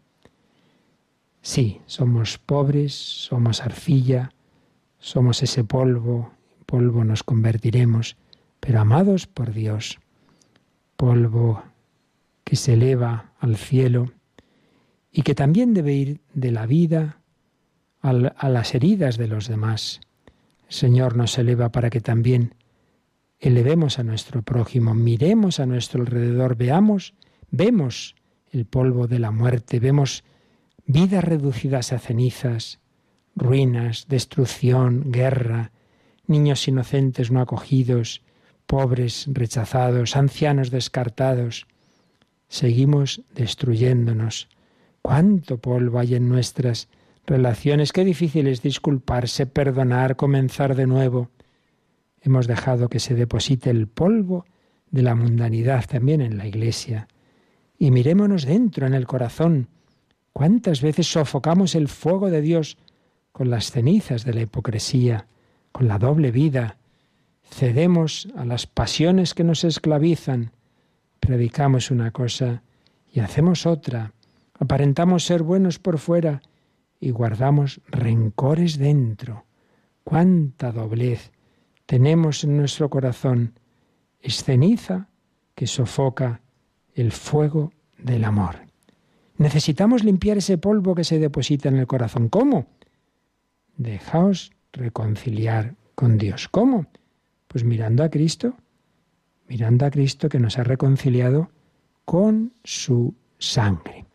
Sí, 1.43 1.81
somos 1.85 2.39
pobres, 2.39 2.95
somos 2.95 3.61
arcilla, 3.61 4.31
somos 5.05 5.43
ese 5.43 5.63
polvo, 5.63 6.31
polvo 6.65 7.03
nos 7.03 7.21
convertiremos, 7.21 8.17
pero 8.59 8.81
amados 8.81 9.27
por 9.27 9.53
Dios, 9.53 9.99
polvo 10.97 11.61
que 12.43 12.55
se 12.55 12.73
eleva 12.73 13.31
al 13.39 13.55
cielo 13.55 14.11
y 15.11 15.21
que 15.21 15.35
también 15.35 15.75
debe 15.75 15.93
ir 15.93 16.21
de 16.33 16.49
la 16.49 16.65
vida 16.65 17.19
a 18.01 18.49
las 18.49 18.73
heridas 18.73 19.17
de 19.17 19.27
los 19.27 19.47
demás. 19.47 20.01
Señor 20.69 21.15
nos 21.15 21.37
eleva 21.37 21.71
para 21.71 21.91
que 21.91 22.01
también 22.01 22.55
elevemos 23.39 23.99
a 23.99 24.03
nuestro 24.03 24.41
prójimo, 24.41 24.95
miremos 24.95 25.59
a 25.59 25.67
nuestro 25.67 26.01
alrededor, 26.01 26.57
veamos, 26.57 27.13
vemos 27.51 28.15
el 28.51 28.65
polvo 28.65 29.05
de 29.05 29.19
la 29.19 29.29
muerte, 29.29 29.79
vemos 29.79 30.23
vidas 30.87 31.23
reducidas 31.23 31.93
a 31.93 31.99
cenizas, 31.99 32.79
ruinas, 33.35 34.07
destrucción, 34.07 35.11
guerra, 35.11 35.71
niños 36.27 36.67
inocentes 36.67 37.31
no 37.31 37.41
acogidos, 37.41 38.21
pobres 38.65 39.27
rechazados, 39.31 40.15
ancianos 40.15 40.71
descartados. 40.71 41.67
seguimos 42.47 43.21
destruyéndonos. 43.33 44.47
¿Cuánto 45.01 45.57
polvo 45.59 45.99
hay 45.99 46.15
en 46.15 46.29
nuestras 46.29 46.87
relaciones? 47.25 47.91
Qué 47.91 48.05
difícil 48.05 48.47
es 48.47 48.61
disculparse, 48.61 49.45
perdonar, 49.45 50.15
comenzar 50.15 50.75
de 50.75 50.87
nuevo. 50.87 51.29
Hemos 52.21 52.47
dejado 52.47 52.87
que 52.89 52.99
se 52.99 53.13
deposite 53.13 53.69
el 53.69 53.87
polvo 53.87 54.45
de 54.89 55.03
la 55.03 55.15
mundanidad 55.15 55.85
también 55.85 56.21
en 56.21 56.37
la 56.37 56.47
iglesia. 56.47 57.07
Y 57.77 57.91
mirémonos 57.91 58.45
dentro, 58.45 58.87
en 58.87 58.93
el 58.93 59.05
corazón. 59.05 59.67
¿Cuántas 60.33 60.81
veces 60.81 61.07
sofocamos 61.07 61.75
el 61.75 61.87
fuego 61.87 62.29
de 62.29 62.41
Dios 62.41 62.77
con 63.35 63.49
las 63.49 63.69
cenizas 63.69 64.23
de 64.23 64.33
la 64.33 64.43
hipocresía, 64.43 65.27
con 65.73 65.89
la 65.89 65.99
doble 65.99 66.31
vida? 66.31 66.77
Cedemos 67.43 68.29
a 68.37 68.45
las 68.45 68.65
pasiones 68.65 69.33
que 69.33 69.43
nos 69.43 69.65
esclavizan, 69.65 70.53
predicamos 71.19 71.91
una 71.91 72.11
cosa 72.11 72.63
y 73.11 73.19
hacemos 73.19 73.65
otra, 73.65 74.13
aparentamos 74.57 75.25
ser 75.25 75.43
buenos 75.43 75.79
por 75.79 75.97
fuera 75.97 76.41
y 77.01 77.09
guardamos 77.09 77.81
rencores 77.89 78.77
dentro. 78.77 79.43
Cuánta 80.05 80.71
doblez 80.71 81.33
tenemos 81.85 82.45
en 82.45 82.55
nuestro 82.55 82.89
corazón. 82.89 83.59
Es 84.21 84.45
ceniza 84.45 85.09
que 85.55 85.67
sofoca 85.67 86.39
el 86.93 87.11
fuego 87.11 87.73
del 87.97 88.23
amor. 88.23 88.59
Necesitamos 89.35 90.05
limpiar 90.05 90.37
ese 90.37 90.57
polvo 90.57 90.95
que 90.95 91.03
se 91.03 91.19
deposita 91.19 91.67
en 91.67 91.75
el 91.75 91.85
corazón. 91.85 92.29
¿Cómo? 92.29 92.67
Dejaos 93.77 94.51
reconciliar 94.73 95.75
con 95.95 96.17
Dios. 96.17 96.47
¿Cómo? 96.49 96.87
Pues 97.47 97.63
mirando 97.63 98.03
a 98.03 98.09
Cristo, 98.09 98.55
mirando 99.47 99.85
a 99.85 99.91
Cristo 99.91 100.29
que 100.29 100.39
nos 100.39 100.57
ha 100.57 100.63
reconciliado 100.63 101.49
con 102.03 102.53
su 102.63 103.15
sangre. 103.39 104.05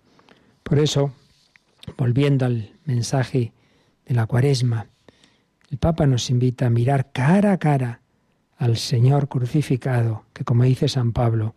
Por 0.62 0.78
eso, 0.78 1.12
volviendo 1.96 2.46
al 2.46 2.72
mensaje 2.84 3.52
de 4.06 4.14
la 4.14 4.26
cuaresma, 4.26 4.86
el 5.70 5.78
Papa 5.78 6.06
nos 6.06 6.30
invita 6.30 6.66
a 6.66 6.70
mirar 6.70 7.12
cara 7.12 7.52
a 7.52 7.58
cara 7.58 8.00
al 8.56 8.76
Señor 8.76 9.28
crucificado, 9.28 10.24
que 10.32 10.44
como 10.44 10.64
dice 10.64 10.88
San 10.88 11.12
Pablo, 11.12 11.54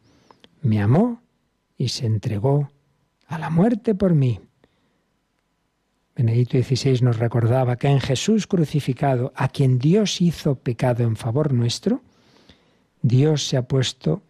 me 0.62 0.82
amó 0.82 1.22
y 1.78 1.90
se 1.90 2.06
entregó 2.06 2.70
a 3.28 3.38
la 3.38 3.50
muerte 3.50 3.94
por 3.96 4.14
mí. 4.14 4.40
Benedicto 6.16 6.58
XVI 6.58 7.02
nos 7.02 7.18
recordaba 7.18 7.78
que 7.78 7.88
en 7.88 8.00
Jesús 8.00 8.46
crucificado, 8.46 9.34
a 9.36 9.48
quien 9.48 9.80
Dios 9.80 10.22
hizo 10.22 10.56
pecado 10.56 11.04
en 11.04 11.16
favor 11.16 11.54
nuestro, 11.54 12.04
Dios 13.02 13.48
se 13.48 13.58
ha 13.58 13.64
puesto 13.64 14.22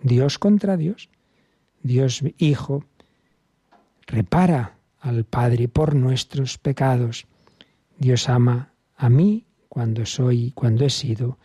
Dios 0.00 0.38
contra 0.38 0.76
Dios. 0.76 1.10
Dios 1.82 2.22
Hijo 2.38 2.84
repara 4.06 4.78
al 5.00 5.24
Padre 5.24 5.68
por 5.68 5.94
nuestros 5.94 6.56
pecados. 6.56 7.26
Dios 7.98 8.28
ama 8.28 8.72
a 8.96 9.10
mí 9.10 9.44
cuando 9.68 10.06
soy, 10.06 10.52
cuando 10.52 10.84
he 10.84 10.90
sido 10.90 11.38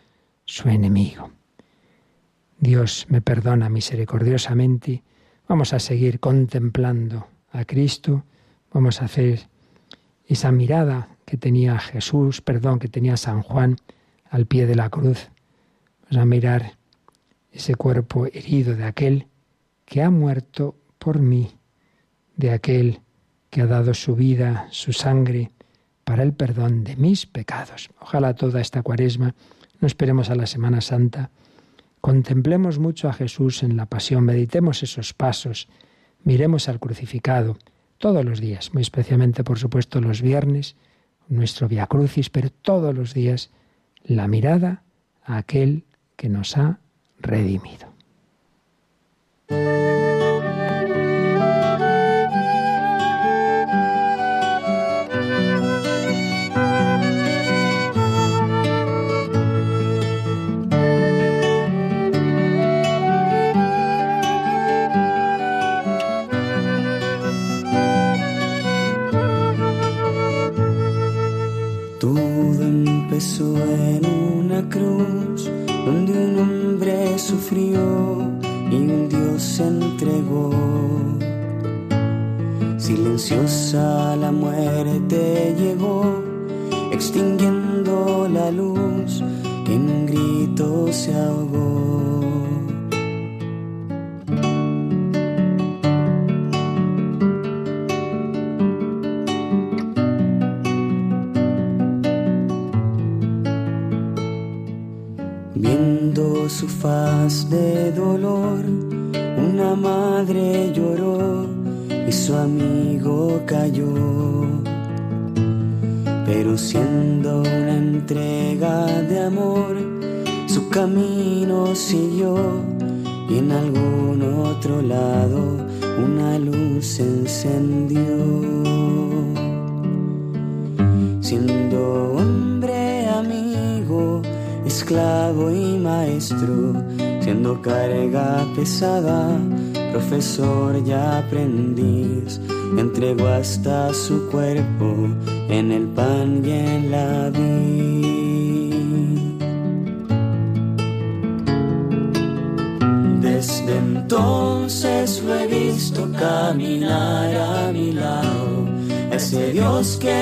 su 0.44 0.68
enemigo. 0.68 1.32
Dios 2.58 3.06
me 3.08 3.20
perdona 3.20 3.68
misericordiosamente. 3.68 5.02
Vamos 5.48 5.72
a 5.72 5.80
seguir 5.80 6.20
contemplando 6.20 7.26
a 7.50 7.64
Cristo. 7.64 8.24
Vamos 8.72 9.02
a 9.02 9.06
hacer 9.06 9.49
esa 10.30 10.52
mirada 10.52 11.08
que 11.26 11.36
tenía 11.36 11.76
Jesús, 11.80 12.40
perdón, 12.40 12.78
que 12.78 12.86
tenía 12.86 13.16
San 13.16 13.42
Juan 13.42 13.76
al 14.30 14.46
pie 14.46 14.64
de 14.66 14.76
la 14.76 14.88
cruz. 14.88 15.28
Vamos 16.02 16.22
a 16.22 16.24
mirar 16.24 16.72
ese 17.50 17.74
cuerpo 17.74 18.26
herido 18.26 18.76
de 18.76 18.84
aquel 18.84 19.26
que 19.84 20.02
ha 20.02 20.10
muerto 20.10 20.76
por 21.00 21.18
mí, 21.18 21.50
de 22.36 22.52
aquel 22.52 23.00
que 23.50 23.62
ha 23.62 23.66
dado 23.66 23.92
su 23.92 24.14
vida, 24.14 24.68
su 24.70 24.92
sangre, 24.92 25.50
para 26.04 26.22
el 26.22 26.32
perdón 26.32 26.84
de 26.84 26.94
mis 26.94 27.26
pecados. 27.26 27.90
Ojalá 28.00 28.34
toda 28.34 28.60
esta 28.60 28.82
cuaresma, 28.82 29.34
no 29.80 29.86
esperemos 29.88 30.30
a 30.30 30.36
la 30.36 30.46
Semana 30.46 30.80
Santa, 30.80 31.30
contemplemos 32.00 32.78
mucho 32.78 33.08
a 33.08 33.12
Jesús 33.12 33.64
en 33.64 33.76
la 33.76 33.86
pasión, 33.86 34.24
meditemos 34.24 34.84
esos 34.84 35.12
pasos, 35.12 35.68
miremos 36.22 36.68
al 36.68 36.78
crucificado 36.78 37.58
todos 38.00 38.24
los 38.24 38.40
días, 38.40 38.72
muy 38.72 38.80
especialmente 38.80 39.44
por 39.44 39.58
supuesto 39.58 40.00
los 40.00 40.22
viernes, 40.22 40.74
nuestro 41.28 41.68
Via 41.68 41.86
Crucis, 41.86 42.30
pero 42.30 42.48
todos 42.50 42.94
los 42.94 43.12
días 43.12 43.50
la 44.02 44.26
mirada 44.26 44.82
a 45.22 45.36
aquel 45.36 45.84
que 46.16 46.30
nos 46.30 46.56
ha 46.56 46.80
redimido. 47.18 47.89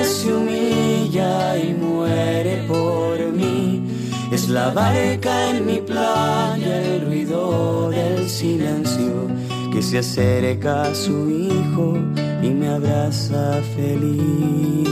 Se 0.03 0.33
humilla 0.33 1.57
y 1.57 1.73
muere 1.73 2.63
por 2.67 3.19
mí 3.33 3.83
es 4.31 4.47
la 4.47 4.69
barca 4.69 5.49
en 5.49 5.65
mi 5.65 5.79
playa, 5.79 6.81
el 6.81 7.05
ruido 7.05 7.89
del 7.89 8.29
silencio 8.29 9.27
que 9.73 9.81
se 9.81 9.99
acerca 9.99 10.83
a 10.83 10.93
su 10.93 11.29
hijo 11.29 11.97
y 12.41 12.49
me 12.49 12.69
abraza 12.69 13.61
feliz. 13.75 14.89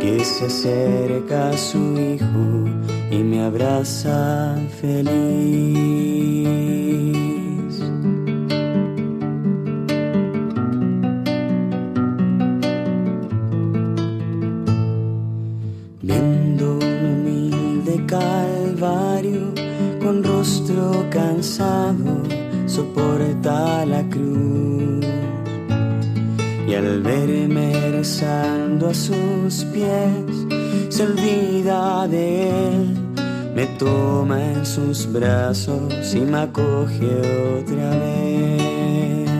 Que 0.00 0.24
se 0.24 0.46
acerca 0.46 1.50
a 1.50 1.56
su 1.56 1.98
hijo 1.98 2.64
y 3.10 3.22
me 3.22 3.44
abraza 3.44 4.56
feliz. 4.80 6.79
Cansado, 21.60 22.22
soporto 22.66 23.50
cruz. 24.10 25.06
Y 26.66 26.74
al 26.74 27.02
verme 27.02 27.90
rezando 27.90 28.88
a 28.88 28.94
sus 28.94 29.64
pies, 29.72 30.46
se 30.88 31.02
olvida 31.04 32.08
de 32.08 32.48
él, 32.48 32.96
me 33.54 33.66
toma 33.78 34.42
en 34.42 34.64
sus 34.64 35.10
brazos 35.12 36.14
y 36.14 36.20
me 36.20 36.38
acoge 36.38 37.10
otra 37.60 37.90
vez. 37.90 39.30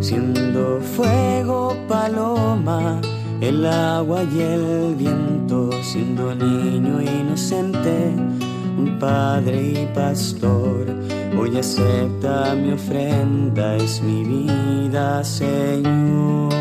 Siendo 0.00 0.80
fuego 0.80 1.76
paloma, 1.88 3.00
el 3.40 3.66
agua 3.66 4.22
y 4.22 4.40
el 4.40 4.94
viento, 4.96 5.70
siendo 5.82 6.34
niño 6.34 7.00
inocente, 7.02 8.14
padre 8.98 9.82
y 9.82 9.88
pastor. 9.94 10.86
Hoy 11.38 11.56
acepta 11.58 12.54
mi 12.54 12.72
ofrenda, 12.72 13.76
es 13.76 14.00
mi 14.02 14.24
vida, 14.24 15.24
Señor. 15.24 16.54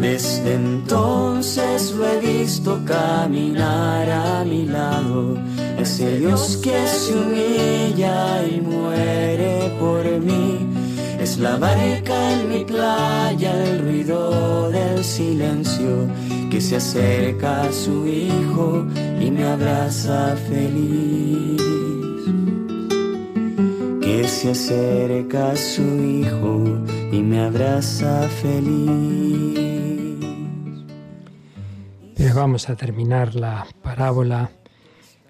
Desde 0.00 0.54
entonces 0.54 1.94
lo 1.96 2.06
he 2.06 2.20
visto 2.20 2.80
caminar 2.84 4.08
a 4.10 4.44
mi 4.44 4.64
lado, 4.64 5.36
ese 5.78 6.18
Dios 6.18 6.58
que 6.62 6.86
se 6.86 7.12
humilla 7.12 8.46
y 8.46 8.60
muere 8.60 9.76
por 9.78 10.04
mí 10.20 10.55
la 11.38 11.56
barca 11.56 12.32
en 12.32 12.48
mi 12.48 12.64
playa, 12.64 13.64
el 13.64 13.80
ruido 13.80 14.70
del 14.70 15.04
silencio 15.04 16.08
que 16.50 16.60
se 16.60 16.76
acerca 16.76 17.62
a 17.62 17.72
su 17.72 18.06
hijo 18.06 18.86
y 19.20 19.30
me 19.30 19.44
abraza 19.44 20.36
feliz. 20.48 21.60
Que 24.00 24.26
se 24.28 24.50
acerca 24.52 25.50
a 25.50 25.56
su 25.56 25.82
hijo 25.82 26.64
y 27.12 27.22
me 27.22 27.40
abraza 27.40 28.28
feliz. 28.40 29.58
Pero 32.16 32.34
vamos 32.34 32.68
a 32.68 32.76
terminar 32.76 33.34
la 33.34 33.66
parábola. 33.82 34.50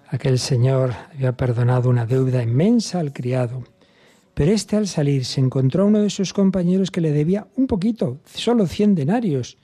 Aquel 0.09 0.39
señor 0.39 0.93
había 1.13 1.33
perdonado 1.33 1.89
una 1.89 2.05
deuda 2.05 2.41
inmensa 2.41 2.99
al 2.99 3.11
criado 3.11 3.63
pero 4.37 4.51
este 4.51 4.75
al 4.75 4.85
salir 4.85 5.25
se 5.25 5.41
encontró 5.41 5.81
a 5.81 5.85
uno 5.87 5.99
de 5.99 6.11
sus 6.11 6.31
compañeros 6.31 6.91
que 6.91 7.01
le 7.01 7.11
debía 7.11 7.47
un 7.55 7.65
poquito, 7.65 8.19
solo 8.23 8.67
cien 8.67 8.93
denarios. 8.93 9.57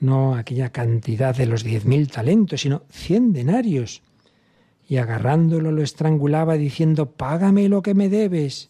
No 0.00 0.34
aquella 0.34 0.68
cantidad 0.70 1.34
de 1.34 1.46
los 1.46 1.64
diez 1.64 1.86
mil 1.86 2.10
talentos, 2.10 2.60
sino 2.60 2.82
cien 2.90 3.32
denarios. 3.32 4.02
Y 4.86 4.98
agarrándolo 4.98 5.72
lo 5.72 5.82
estrangulaba 5.82 6.58
diciendo, 6.58 7.12
Págame 7.12 7.70
lo 7.70 7.80
que 7.80 7.94
me 7.94 8.10
debes. 8.10 8.68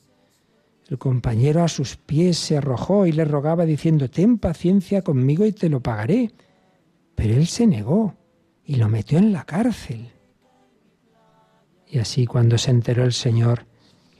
El 0.88 0.98
compañero 0.98 1.64
a 1.64 1.68
sus 1.68 1.96
pies 1.96 2.38
se 2.38 2.58
arrojó 2.58 3.04
y 3.04 3.10
le 3.10 3.24
rogaba 3.24 3.66
diciendo, 3.66 4.08
Ten 4.08 4.38
paciencia 4.38 5.02
conmigo 5.02 5.44
y 5.44 5.50
te 5.50 5.68
lo 5.68 5.80
pagaré. 5.80 6.30
Pero 7.16 7.34
él 7.34 7.48
se 7.48 7.66
negó 7.66 8.14
y 8.64 8.76
lo 8.76 8.88
metió 8.88 9.18
en 9.18 9.32
la 9.32 9.42
cárcel. 9.42 10.12
Y 11.88 11.98
así 11.98 12.26
cuando 12.26 12.58
se 12.58 12.70
enteró 12.70 13.02
el 13.02 13.12
Señor, 13.12 13.66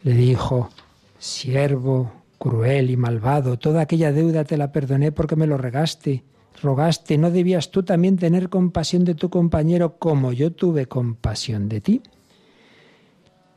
le 0.03 0.14
dijo, 0.14 0.70
siervo 1.18 2.12
cruel 2.38 2.90
y 2.90 2.96
malvado, 2.96 3.59
toda 3.59 3.82
aquella 3.82 4.12
deuda 4.12 4.44
te 4.44 4.57
la 4.57 4.72
perdoné 4.72 5.12
porque 5.12 5.36
me 5.36 5.46
lo 5.46 5.59
regaste, 5.59 6.24
rogaste, 6.62 7.18
¿no 7.18 7.30
debías 7.30 7.70
tú 7.70 7.82
también 7.82 8.16
tener 8.16 8.48
compasión 8.48 9.05
de 9.05 9.14
tu 9.14 9.28
compañero 9.28 9.98
como 9.98 10.32
yo 10.32 10.53
tuve 10.53 10.86
compasión 10.86 11.68
de 11.68 11.80
ti? 11.82 12.03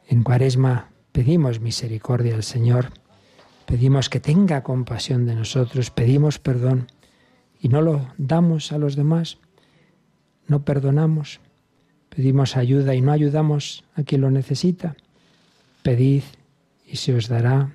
En 0.08 0.24
Cuaresma 0.24 0.90
pedimos 1.14 1.62
misericordia 1.62 2.36
al 2.36 2.44
Señor, 2.44 2.90
pedimos 3.66 4.10
que 4.10 4.20
tenga 4.20 4.64
compasión 4.64 5.26
de 5.26 5.36
nosotros, 5.36 5.90
pedimos 5.90 6.40
perdón 6.40 6.88
y 7.62 7.70
no 7.70 7.82
lo 7.82 8.10
damos 8.18 8.74
a 8.74 8.78
los 8.78 8.98
demás, 8.98 9.38
no 10.48 10.66
perdonamos, 10.66 11.40
pedimos 12.10 12.58
ayuda 12.58 12.96
y 12.96 13.02
no 13.02 13.14
ayudamos 13.14 13.86
a 13.96 14.04
quien 14.04 14.20
lo 14.20 14.30
necesita. 14.30 14.98
Pedid 15.84 16.24
y 16.88 16.96
se 16.96 17.14
os 17.14 17.28
dará, 17.28 17.74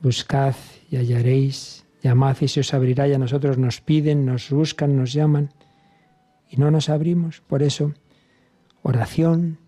buscad 0.00 0.56
y 0.90 0.96
hallaréis, 0.96 1.86
llamad 2.02 2.36
y 2.40 2.48
se 2.48 2.60
os 2.60 2.74
abrirá 2.74 3.06
y 3.06 3.14
a 3.14 3.18
nosotros 3.18 3.58
nos 3.58 3.80
piden, 3.80 4.26
nos 4.26 4.50
buscan, 4.50 4.96
nos 4.96 5.12
llaman 5.12 5.50
y 6.50 6.56
no 6.56 6.70
nos 6.70 6.88
abrimos. 6.88 7.40
Por 7.40 7.62
eso, 7.62 7.94
oración, 8.82 9.58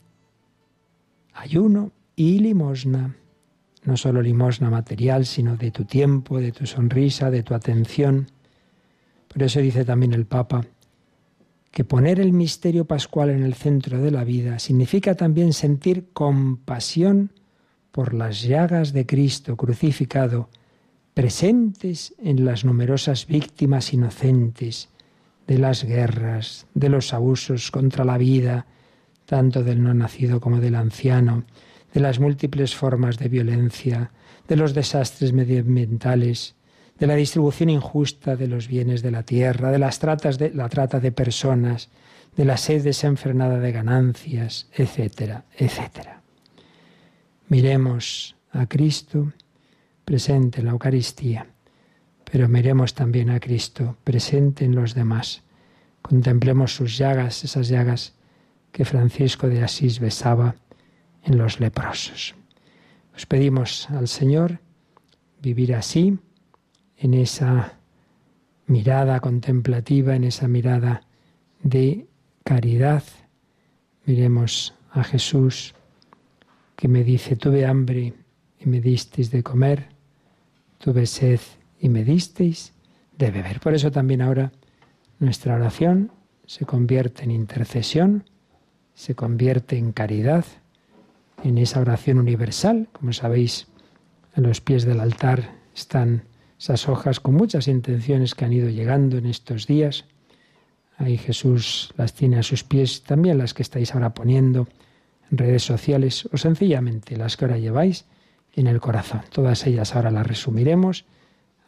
ayuno 1.32 1.92
y 2.16 2.40
limosna. 2.40 3.16
No 3.84 3.96
solo 3.96 4.22
limosna 4.22 4.70
material, 4.70 5.26
sino 5.26 5.56
de 5.56 5.70
tu 5.70 5.84
tiempo, 5.84 6.40
de 6.40 6.52
tu 6.52 6.66
sonrisa, 6.66 7.30
de 7.30 7.42
tu 7.42 7.54
atención. 7.54 8.28
Por 9.28 9.42
eso 9.42 9.60
dice 9.60 9.84
también 9.84 10.12
el 10.14 10.26
Papa 10.26 10.64
que 11.70 11.84
poner 11.84 12.20
el 12.20 12.32
misterio 12.32 12.86
pascual 12.86 13.30
en 13.30 13.42
el 13.42 13.54
centro 13.54 14.00
de 14.00 14.10
la 14.10 14.24
vida 14.24 14.58
significa 14.58 15.16
también 15.16 15.52
sentir 15.52 16.08
compasión 16.12 17.32
por 17.94 18.12
las 18.12 18.42
llagas 18.42 18.92
de 18.92 19.06
Cristo 19.06 19.56
crucificado, 19.56 20.48
presentes 21.14 22.12
en 22.20 22.44
las 22.44 22.64
numerosas 22.64 23.28
víctimas 23.28 23.92
inocentes 23.92 24.88
de 25.46 25.58
las 25.58 25.84
guerras, 25.84 26.66
de 26.74 26.88
los 26.88 27.14
abusos 27.14 27.70
contra 27.70 28.04
la 28.04 28.18
vida, 28.18 28.66
tanto 29.26 29.62
del 29.62 29.80
no 29.80 29.94
nacido 29.94 30.40
como 30.40 30.58
del 30.58 30.74
anciano, 30.74 31.44
de 31.92 32.00
las 32.00 32.18
múltiples 32.18 32.74
formas 32.74 33.16
de 33.16 33.28
violencia, 33.28 34.10
de 34.48 34.56
los 34.56 34.74
desastres 34.74 35.32
medioambientales, 35.32 36.56
de 36.98 37.06
la 37.06 37.14
distribución 37.14 37.70
injusta 37.70 38.34
de 38.34 38.48
los 38.48 38.66
bienes 38.66 39.02
de 39.02 39.12
la 39.12 39.22
tierra, 39.22 39.70
de 39.70 39.78
las 39.78 40.00
tratas 40.00 40.36
de 40.36 40.52
la 40.52 40.68
trata 40.68 40.98
de 40.98 41.12
personas, 41.12 41.90
de 42.36 42.44
la 42.44 42.56
sed 42.56 42.82
desenfrenada 42.82 43.60
de 43.60 43.70
ganancias, 43.70 44.66
etcétera, 44.74 45.44
etcétera. 45.56 46.23
Miremos 47.48 48.36
a 48.52 48.66
Cristo 48.66 49.32
presente 50.04 50.60
en 50.60 50.66
la 50.66 50.72
Eucaristía, 50.72 51.46
pero 52.30 52.48
miremos 52.48 52.94
también 52.94 53.30
a 53.30 53.40
Cristo 53.40 53.96
presente 54.02 54.64
en 54.64 54.74
los 54.74 54.94
demás. 54.94 55.42
Contemplemos 56.02 56.74
sus 56.74 56.96
llagas, 56.96 57.44
esas 57.44 57.68
llagas 57.68 58.14
que 58.72 58.84
Francisco 58.84 59.48
de 59.48 59.62
Asís 59.62 60.00
besaba 60.00 60.56
en 61.22 61.38
los 61.38 61.60
leprosos. 61.60 62.34
Os 63.14 63.26
pedimos 63.26 63.88
al 63.90 64.08
Señor 64.08 64.60
vivir 65.40 65.74
así, 65.74 66.18
en 66.96 67.14
esa 67.14 67.78
mirada 68.66 69.20
contemplativa, 69.20 70.16
en 70.16 70.24
esa 70.24 70.48
mirada 70.48 71.02
de 71.62 72.06
caridad. 72.44 73.02
Miremos 74.06 74.74
a 74.90 75.04
Jesús 75.04 75.74
me 76.88 77.04
dice, 77.04 77.36
tuve 77.36 77.66
hambre 77.66 78.14
y 78.58 78.68
me 78.68 78.80
disteis 78.80 79.30
de 79.30 79.42
comer, 79.42 79.88
tuve 80.78 81.06
sed 81.06 81.40
y 81.80 81.88
me 81.88 82.04
disteis 82.04 82.72
de 83.16 83.30
beber. 83.30 83.60
Por 83.60 83.74
eso 83.74 83.90
también 83.90 84.22
ahora 84.22 84.52
nuestra 85.18 85.54
oración 85.54 86.10
se 86.46 86.64
convierte 86.64 87.24
en 87.24 87.30
intercesión, 87.30 88.24
se 88.94 89.14
convierte 89.14 89.76
en 89.78 89.92
caridad, 89.92 90.44
en 91.42 91.58
esa 91.58 91.80
oración 91.80 92.18
universal. 92.18 92.88
Como 92.92 93.12
sabéis, 93.12 93.66
en 94.36 94.44
los 94.44 94.60
pies 94.60 94.84
del 94.84 95.00
altar 95.00 95.54
están 95.74 96.24
esas 96.58 96.88
hojas 96.88 97.20
con 97.20 97.34
muchas 97.34 97.68
intenciones 97.68 98.34
que 98.34 98.44
han 98.44 98.52
ido 98.52 98.68
llegando 98.68 99.18
en 99.18 99.26
estos 99.26 99.66
días. 99.66 100.04
Ahí 100.96 101.18
Jesús 101.18 101.92
las 101.96 102.14
tiene 102.14 102.38
a 102.38 102.42
sus 102.42 102.62
pies, 102.62 103.02
también 103.02 103.38
las 103.38 103.52
que 103.52 103.62
estáis 103.62 103.94
ahora 103.94 104.14
poniendo 104.14 104.60
en 104.62 104.68
redes 105.30 105.62
sociales 105.62 106.28
o 106.32 106.36
sencillamente 106.36 107.16
las 107.16 107.36
que 107.36 107.44
ahora 107.44 107.58
lleváis 107.58 108.06
en 108.54 108.66
el 108.66 108.80
corazón. 108.80 109.22
Todas 109.32 109.66
ellas 109.66 109.94
ahora 109.94 110.10
las 110.10 110.26
resumiremos, 110.26 111.04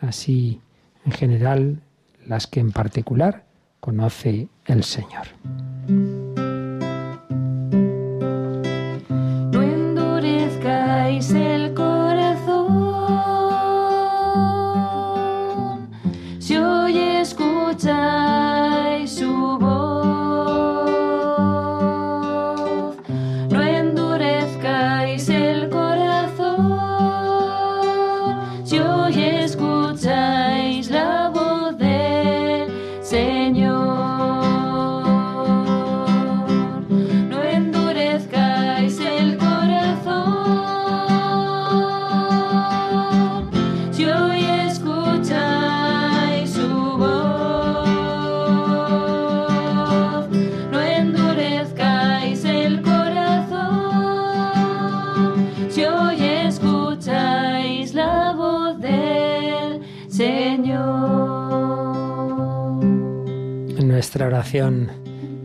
así 0.00 0.60
en 1.04 1.12
general 1.12 1.80
las 2.26 2.46
que 2.46 2.60
en 2.60 2.72
particular 2.72 3.44
conoce 3.80 4.48
el 4.66 4.84
Señor. 4.84 5.26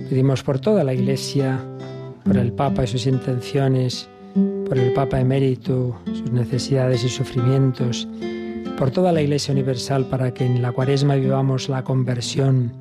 Pedimos 0.10 0.44
por 0.44 0.60
toda 0.60 0.84
la 0.84 0.94
Iglesia, 0.94 1.60
por 2.24 2.38
el 2.38 2.52
Papa 2.52 2.84
y 2.84 2.88
sus 2.88 3.08
intenciones, 3.08 4.10
por 4.68 4.78
el 4.78 4.94
Papa 4.94 5.20
emérito, 5.20 6.00
sus 6.06 6.32
necesidades 6.32 7.04
y 7.04 7.10
sufrimientos, 7.10 8.08
por 8.78 8.92
toda 8.92 9.12
la 9.12 9.22
Iglesia 9.22 9.52
Universal 9.54 10.06
para 10.06 10.34
que 10.34 10.46
en 10.46 10.62
la 10.62 10.72
cuaresma 10.72 11.16
vivamos 11.16 11.70
la 11.70 11.84
conversión, 11.84 12.74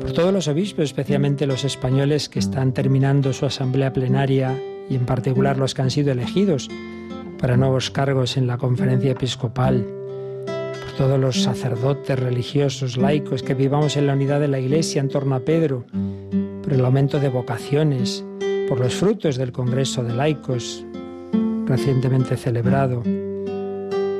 por 0.00 0.12
todos 0.12 0.32
los 0.32 0.48
obispos, 0.48 0.84
especialmente 0.84 1.46
los 1.46 1.64
españoles 1.64 2.28
que 2.28 2.38
están 2.38 2.72
terminando 2.72 3.32
su 3.32 3.46
asamblea 3.46 3.92
plenaria 3.92 4.58
y 4.88 4.96
en 4.96 5.06
particular 5.06 5.56
los 5.56 5.74
que 5.74 5.82
han 5.82 5.90
sido 5.90 6.12
elegidos 6.12 6.68
para 7.38 7.56
nuevos 7.56 7.90
cargos 7.90 8.36
en 8.36 8.46
la 8.46 8.58
conferencia 8.58 9.12
episcopal, 9.12 9.86
todos 11.00 11.18
los 11.18 11.42
sacerdotes 11.44 12.18
religiosos, 12.18 12.98
laicos, 12.98 13.42
que 13.42 13.54
vivamos 13.54 13.96
en 13.96 14.06
la 14.06 14.12
unidad 14.12 14.38
de 14.38 14.48
la 14.48 14.58
Iglesia 14.58 15.00
en 15.00 15.08
torno 15.08 15.34
a 15.34 15.40
Pedro, 15.40 15.86
por 16.62 16.74
el 16.74 16.84
aumento 16.84 17.18
de 17.18 17.30
vocaciones, 17.30 18.22
por 18.68 18.80
los 18.80 18.94
frutos 18.96 19.38
del 19.38 19.50
Congreso 19.50 20.04
de 20.04 20.12
Laicos 20.12 20.84
recientemente 21.64 22.36
celebrado, 22.36 23.02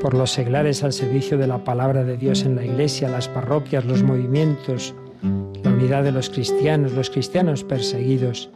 por 0.01 0.14
los 0.14 0.31
seglares 0.31 0.83
al 0.83 0.95
servicio 0.95 1.37
de 1.37 1.49
la 1.49 1.64
palabra 1.64 2.03
de 2.03 2.16
Dios 2.16 2.45
en 2.45 2.57
la 2.57 2.64
Iglesia, 2.64 3.11
las 3.11 3.28
parroquias, 3.28 3.85
los 3.85 4.03
movimientos, 4.03 4.95
la 5.62 5.72
unidad 5.72 6.03
de 6.03 6.12
los 6.12 6.31
cristianos, 6.31 6.93
los 6.93 7.11
cristianos 7.11 7.62
perseguidos 7.62 8.49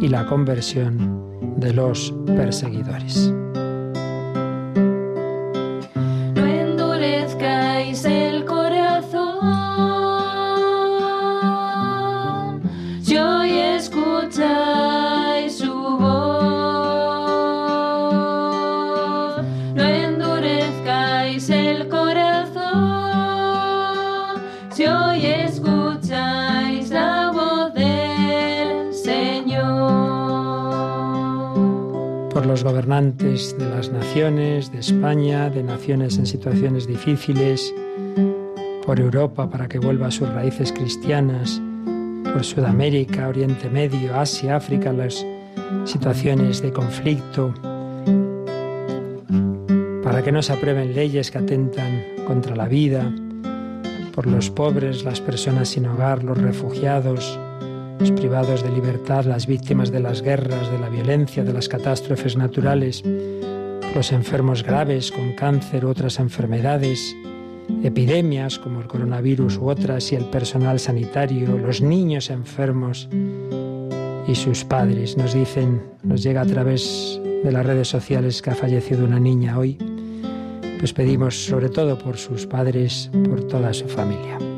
y 0.00 0.08
la 0.08 0.24
conversión 0.24 1.58
de 1.58 1.74
los 1.74 2.14
perseguidores. 2.24 3.30
De 32.92 33.70
las 33.74 33.90
naciones, 33.90 34.70
de 34.70 34.80
España, 34.80 35.48
de 35.48 35.62
naciones 35.62 36.18
en 36.18 36.26
situaciones 36.26 36.86
difíciles, 36.86 37.74
por 38.84 39.00
Europa 39.00 39.48
para 39.48 39.66
que 39.66 39.78
vuelva 39.78 40.08
a 40.08 40.10
sus 40.10 40.28
raíces 40.28 40.72
cristianas, 40.72 41.58
por 42.22 42.44
Sudamérica, 42.44 43.28
Oriente 43.28 43.70
Medio, 43.70 44.14
Asia, 44.20 44.56
África, 44.56 44.92
las 44.92 45.24
situaciones 45.86 46.60
de 46.60 46.70
conflicto, 46.70 47.54
para 50.04 50.22
que 50.22 50.30
no 50.30 50.42
se 50.42 50.52
aprueben 50.52 50.94
leyes 50.94 51.30
que 51.30 51.38
atentan 51.38 52.02
contra 52.26 52.54
la 52.54 52.68
vida, 52.68 53.10
por 54.14 54.26
los 54.26 54.50
pobres, 54.50 55.02
las 55.02 55.22
personas 55.22 55.70
sin 55.70 55.86
hogar, 55.86 56.24
los 56.24 56.36
refugiados, 56.36 57.40
los 58.02 58.10
privados 58.10 58.64
de 58.64 58.70
libertad, 58.72 59.26
las 59.26 59.46
víctimas 59.46 59.92
de 59.92 60.00
las 60.00 60.22
guerras, 60.22 60.72
de 60.72 60.78
la 60.80 60.88
violencia, 60.88 61.44
de 61.44 61.52
las 61.52 61.68
catástrofes 61.68 62.36
naturales, 62.36 63.04
los 63.94 64.10
enfermos 64.10 64.64
graves 64.64 65.12
con 65.12 65.34
cáncer 65.34 65.84
u 65.84 65.90
otras 65.90 66.18
enfermedades, 66.18 67.14
epidemias 67.84 68.58
como 68.58 68.80
el 68.80 68.88
coronavirus 68.88 69.56
u 69.56 69.68
otras 69.68 70.10
y 70.10 70.16
el 70.16 70.24
personal 70.24 70.80
sanitario, 70.80 71.56
los 71.56 71.80
niños 71.80 72.30
enfermos 72.30 73.08
y 74.26 74.34
sus 74.34 74.64
padres. 74.64 75.16
Nos 75.16 75.32
dicen, 75.32 75.80
nos 76.02 76.24
llega 76.24 76.40
a 76.40 76.46
través 76.46 77.20
de 77.44 77.52
las 77.52 77.64
redes 77.64 77.86
sociales 77.86 78.42
que 78.42 78.50
ha 78.50 78.56
fallecido 78.56 79.04
una 79.04 79.20
niña 79.20 79.56
hoy. 79.56 79.78
Pues 80.80 80.92
pedimos 80.92 81.44
sobre 81.44 81.68
todo 81.68 81.96
por 82.00 82.16
sus 82.16 82.48
padres, 82.48 83.12
por 83.12 83.46
toda 83.46 83.72
su 83.72 83.86
familia. 83.86 84.51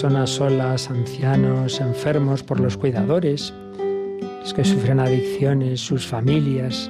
Personas 0.00 0.30
solas, 0.30 0.90
ancianos, 0.90 1.80
enfermos, 1.80 2.44
por 2.44 2.60
los 2.60 2.76
cuidadores, 2.76 3.52
los 4.40 4.54
que 4.54 4.64
sufren 4.64 5.00
adicciones, 5.00 5.80
sus 5.80 6.06
familias, 6.06 6.88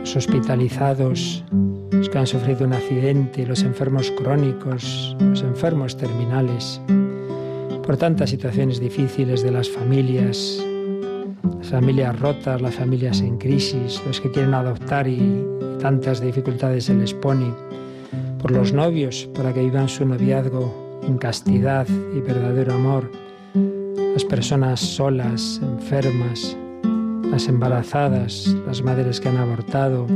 los 0.00 0.16
hospitalizados, 0.16 1.44
los 1.92 2.08
que 2.08 2.18
han 2.18 2.26
sufrido 2.26 2.66
un 2.66 2.72
accidente, 2.72 3.46
los 3.46 3.62
enfermos 3.62 4.10
crónicos, 4.10 5.16
los 5.20 5.42
enfermos 5.42 5.96
terminales, 5.96 6.80
por 7.86 7.96
tantas 7.98 8.30
situaciones 8.30 8.80
difíciles 8.80 9.44
de 9.44 9.52
las 9.52 9.70
familias, 9.70 10.60
las 11.58 11.68
familias 11.68 12.18
rotas, 12.18 12.60
las 12.60 12.74
familias 12.74 13.20
en 13.20 13.38
crisis, 13.38 14.02
los 14.08 14.20
que 14.20 14.32
quieren 14.32 14.54
adoptar 14.54 15.06
y, 15.06 15.46
tantas 15.78 16.20
dificultades 16.20 16.86
se 16.86 16.94
les 16.94 17.14
pone, 17.14 17.54
por 18.42 18.50
los 18.50 18.72
novios 18.72 19.30
para 19.36 19.54
que 19.54 19.60
vivan 19.60 19.88
su 19.88 20.04
noviazgo 20.04 20.83
en 21.06 21.18
castidad 21.18 21.86
y 21.88 22.20
verdadero 22.20 22.74
amor, 22.74 23.10
las 24.14 24.24
personas 24.24 24.80
solas, 24.80 25.60
enfermas, 25.62 26.56
las 27.30 27.48
embarazadas, 27.48 28.54
las 28.66 28.82
madres 28.82 29.20
que 29.20 29.28
han 29.28 29.36
abortado, 29.36 30.06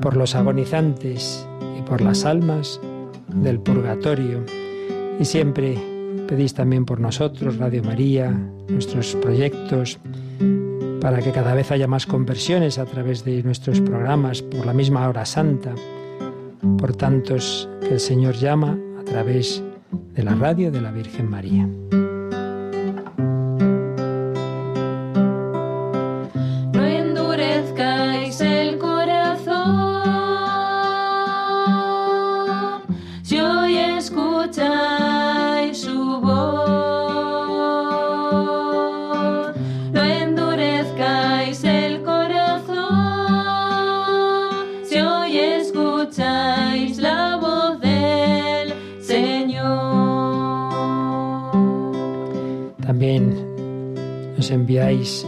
por 0.00 0.16
los 0.16 0.34
agonizantes 0.34 1.46
y 1.78 1.82
por 1.82 2.00
las 2.00 2.24
almas 2.24 2.80
del 3.28 3.60
purgatorio. 3.60 4.44
Y 5.18 5.24
siempre 5.24 5.78
pedís 6.28 6.54
también 6.54 6.84
por 6.84 7.00
nosotros, 7.00 7.56
Radio 7.56 7.82
María, 7.82 8.30
nuestros 8.68 9.14
proyectos, 9.16 9.98
para 11.00 11.18
que 11.20 11.32
cada 11.32 11.54
vez 11.54 11.70
haya 11.70 11.86
más 11.86 12.06
conversiones 12.06 12.78
a 12.78 12.84
través 12.84 13.24
de 13.24 13.42
nuestros 13.42 13.80
programas, 13.80 14.42
por 14.42 14.66
la 14.66 14.74
misma 14.74 15.08
hora 15.08 15.24
santa, 15.24 15.74
por 16.78 16.94
tantos 16.96 17.68
que 17.80 17.94
el 17.94 18.00
Señor 18.00 18.34
llama 18.34 18.78
través 19.16 19.64
de 20.12 20.22
la 20.22 20.34
radio 20.34 20.70
de 20.70 20.82
la 20.82 20.92
Virgen 20.92 21.30
María. 21.30 21.66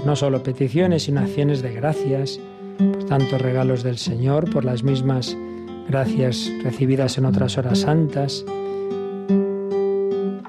No 0.09 0.17
solo 0.17 0.43
peticiones, 0.43 1.03
sino 1.03 1.21
acciones 1.21 1.61
de 1.61 1.75
gracias 1.75 2.41
por 2.79 3.05
tantos 3.05 3.43
regalos 3.43 3.83
del 3.83 3.99
Señor, 3.99 4.51
por 4.51 4.65
las 4.65 4.83
mismas 4.83 5.37
gracias 5.87 6.51
recibidas 6.65 7.19
en 7.19 7.27
otras 7.27 7.59
horas 7.59 7.81
santas, 7.81 8.43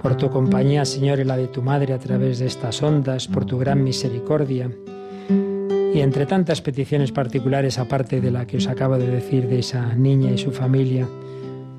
por 0.01 0.15
tu 0.15 0.29
compañía, 0.29 0.85
Señor, 0.85 1.19
y 1.19 1.25
la 1.25 1.35
de 1.35 1.49
tu 1.49 1.61
Madre 1.61 1.91
a 1.91 1.99
través 1.99 2.39
de 2.39 2.45
estas 2.45 2.81
ondas, 2.81 3.27
por 3.27 3.43
tu 3.43 3.57
gran 3.57 3.83
misericordia. 3.83 4.71
Y 5.93 5.99
entre 5.99 6.25
tantas 6.25 6.61
peticiones 6.61 7.11
particulares, 7.11 7.79
aparte 7.79 8.21
de 8.21 8.31
la 8.31 8.47
que 8.47 8.55
os 8.55 8.67
acabo 8.67 8.97
de 8.97 9.07
decir 9.07 9.49
de 9.49 9.59
esa 9.59 9.93
niña 9.93 10.31
y 10.31 10.37
su 10.37 10.51
familia, 10.51 11.05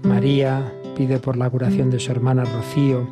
María 0.02 0.70
pide 0.98 1.18
por 1.18 1.38
la 1.38 1.48
curación 1.48 1.88
de 1.88 1.98
su 1.98 2.12
hermana 2.12 2.44
Rocío, 2.44 3.08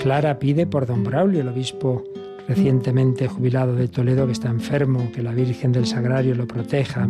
Clara 0.00 0.40
pide 0.40 0.66
por 0.66 0.86
don 0.86 1.04
Braulio, 1.04 1.42
el 1.42 1.48
obispo 1.48 2.02
recientemente 2.48 3.28
jubilado 3.28 3.74
de 3.74 3.88
Toledo 3.88 4.26
que 4.26 4.32
está 4.32 4.48
enfermo, 4.48 5.10
que 5.14 5.22
la 5.22 5.32
Virgen 5.32 5.72
del 5.72 5.86
Sagrario 5.86 6.34
lo 6.34 6.46
proteja. 6.46 7.08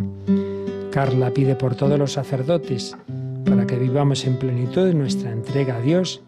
Carla 0.91 1.31
pide 1.31 1.55
por 1.55 1.75
todos 1.75 1.99
los 1.99 2.13
sacerdotes 2.13 2.97
para 3.45 3.65
que 3.65 3.77
vivamos 3.77 4.25
en 4.25 4.37
plenitud 4.37 4.93
nuestra 4.93 5.31
entrega 5.31 5.77
a 5.77 5.81
Dios 5.81 6.21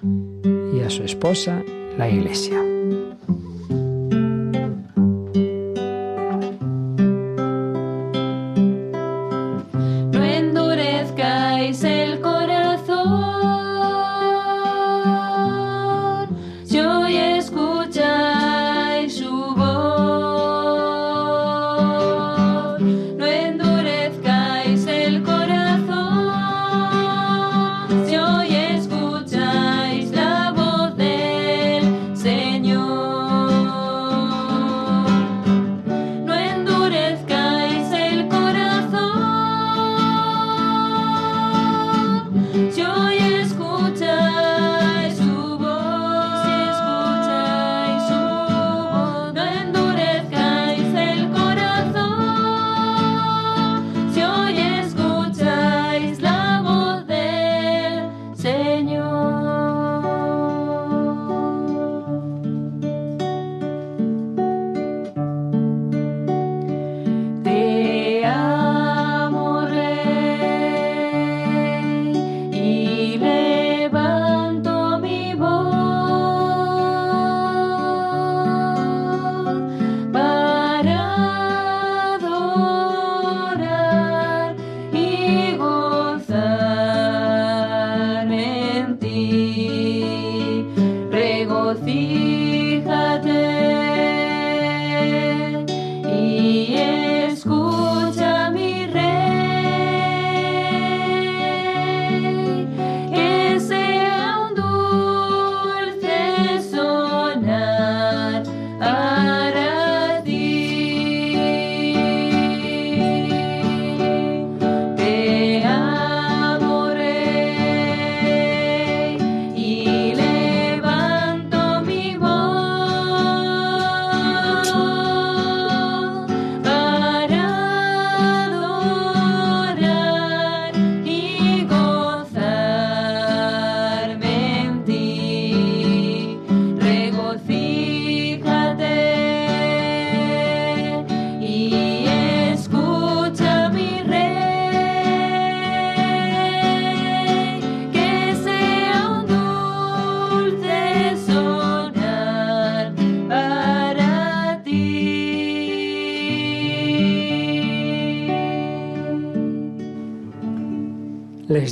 y 0.74 0.82
a 0.82 0.90
su 0.90 1.04
esposa, 1.04 1.64
la 1.98 2.10
Iglesia. 2.10 2.62
No 10.14 10.24
endurezcáis. 10.24 11.99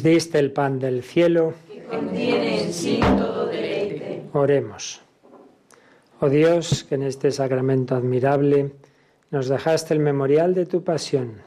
Diste 0.04 0.40
el 0.40 0.52
pan 0.52 0.80
del 0.80 1.04
cielo, 1.04 1.54
que 1.68 1.84
contiene 1.84 2.64
en 2.64 2.74
sí 2.74 3.00
todo 3.02 3.46
deleite. 3.48 4.24
Oremos. 4.34 5.02
Oh 6.20 6.30
Dios, 6.30 6.84
que 6.84 6.96
en 6.96 7.04
este 7.04 7.32
sacramento 7.32 7.96
admirable 7.96 8.72
nos 9.30 9.48
dejaste 9.48 9.94
el 9.94 10.00
memorial 10.00 10.54
de 10.54 10.66
tu 10.66 10.84
pasión. 10.84 11.42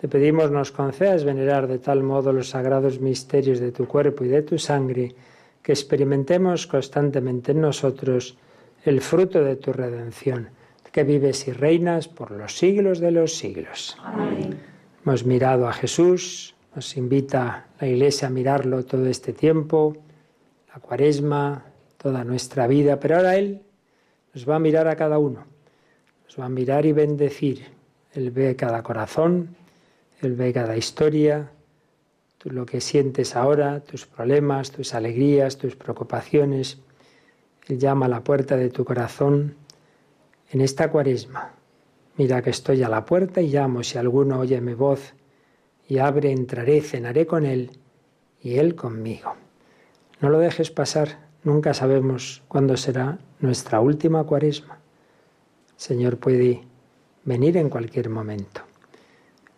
Te 0.00 0.08
pedimos 0.08 0.50
nos 0.50 0.72
concedas 0.72 1.24
venerar 1.24 1.68
de 1.68 1.78
tal 1.78 2.02
modo 2.02 2.32
los 2.32 2.48
sagrados 2.48 3.00
misterios 3.00 3.60
de 3.60 3.70
tu 3.70 3.86
cuerpo 3.86 4.24
y 4.24 4.28
de 4.28 4.42
tu 4.42 4.58
sangre, 4.58 5.14
que 5.62 5.72
experimentemos 5.72 6.66
constantemente 6.66 7.52
en 7.52 7.60
nosotros 7.60 8.36
el 8.84 9.00
fruto 9.00 9.44
de 9.44 9.56
tu 9.56 9.72
redención, 9.72 10.48
que 10.90 11.04
vives 11.04 11.46
y 11.48 11.52
reinas 11.52 12.08
por 12.08 12.30
los 12.30 12.56
siglos 12.56 12.98
de 12.98 13.10
los 13.10 13.34
siglos. 13.34 13.96
Amén. 14.02 14.58
Hemos 15.04 15.24
mirado 15.24 15.68
a 15.68 15.72
Jesús, 15.72 16.54
nos 16.74 16.96
invita 16.96 17.66
la 17.80 17.86
Iglesia 17.86 18.28
a 18.28 18.30
mirarlo 18.30 18.84
todo 18.84 19.06
este 19.06 19.32
tiempo, 19.32 19.96
la 20.72 20.80
cuaresma, 20.80 21.64
toda 21.96 22.24
nuestra 22.24 22.66
vida, 22.66 23.00
pero 23.00 23.16
ahora 23.16 23.36
Él 23.36 23.62
nos 24.34 24.48
va 24.48 24.56
a 24.56 24.58
mirar 24.58 24.86
a 24.86 24.96
cada 24.96 25.18
uno, 25.18 25.46
nos 26.24 26.38
va 26.38 26.44
a 26.44 26.48
mirar 26.50 26.84
y 26.84 26.92
bendecir. 26.92 27.64
Él 28.12 28.30
ve 28.30 28.54
cada 28.54 28.82
corazón, 28.82 29.56
Él 30.20 30.34
ve 30.34 30.52
cada 30.52 30.76
historia, 30.76 31.50
tú 32.36 32.50
lo 32.50 32.66
que 32.66 32.82
sientes 32.82 33.34
ahora, 33.34 33.80
tus 33.80 34.06
problemas, 34.06 34.70
tus 34.70 34.94
alegrías, 34.94 35.56
tus 35.56 35.74
preocupaciones. 35.74 36.78
Él 37.66 37.78
llama 37.78 38.06
a 38.06 38.08
la 38.10 38.22
puerta 38.22 38.56
de 38.56 38.68
tu 38.68 38.84
corazón 38.84 39.54
en 40.50 40.60
esta 40.60 40.90
cuaresma. 40.90 41.54
Mira 42.16 42.42
que 42.42 42.50
estoy 42.50 42.82
a 42.82 42.90
la 42.90 43.06
puerta 43.06 43.40
y 43.40 43.48
llamo, 43.48 43.82
si 43.82 43.96
alguno 43.96 44.40
oye 44.40 44.60
mi 44.60 44.74
voz 44.74 45.14
y 45.90 45.98
abre, 45.98 46.30
entraré, 46.30 46.80
cenaré 46.82 47.26
con 47.26 47.44
Él 47.44 47.72
y 48.40 48.58
Él 48.58 48.76
conmigo. 48.76 49.34
No 50.20 50.28
lo 50.28 50.38
dejes 50.38 50.70
pasar, 50.70 51.18
nunca 51.42 51.74
sabemos 51.74 52.44
cuándo 52.46 52.76
será 52.76 53.18
nuestra 53.40 53.80
última 53.80 54.22
cuaresma. 54.22 54.78
El 55.70 55.80
Señor 55.80 56.18
puede 56.18 56.62
venir 57.24 57.56
en 57.56 57.68
cualquier 57.68 58.08
momento. 58.08 58.60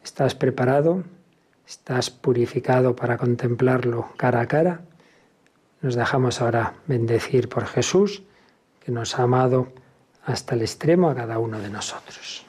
¿Estás 0.02 0.34
preparado? 0.34 1.04
¿Estás 1.66 2.08
purificado 2.08 2.96
para 2.96 3.18
contemplarlo 3.18 4.08
cara 4.16 4.40
a 4.40 4.48
cara? 4.48 4.80
Nos 5.82 5.96
dejamos 5.96 6.40
ahora 6.40 6.76
bendecir 6.86 7.50
por 7.50 7.66
Jesús, 7.66 8.22
que 8.80 8.90
nos 8.90 9.18
ha 9.18 9.24
amado 9.24 9.68
hasta 10.24 10.54
el 10.54 10.62
extremo 10.62 11.10
a 11.10 11.14
cada 11.14 11.38
uno 11.38 11.60
de 11.60 11.68
nosotros. 11.68 12.46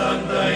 Sea 0.00 0.18
su 0.18 0.49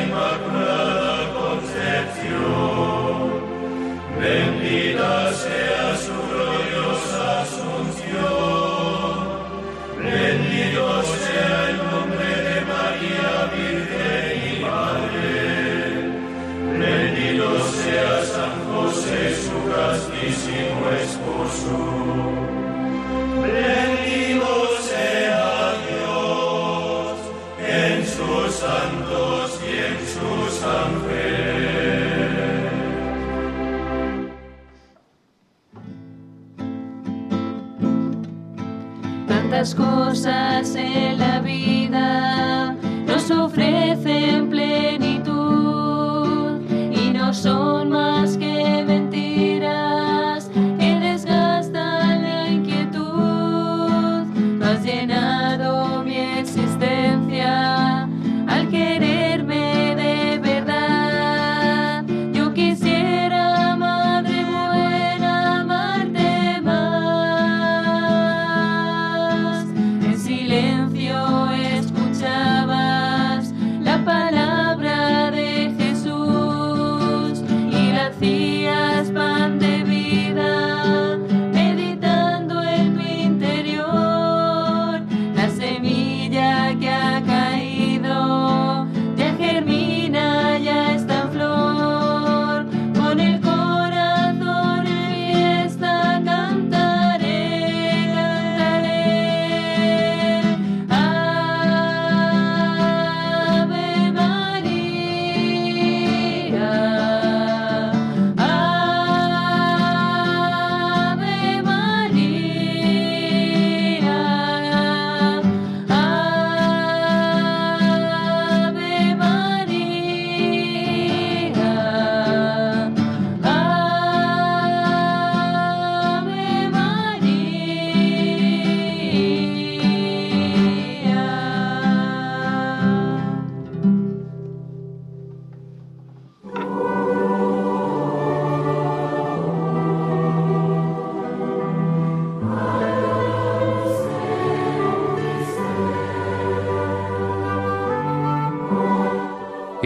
Tantas 39.65 39.75
cosas 39.75 40.77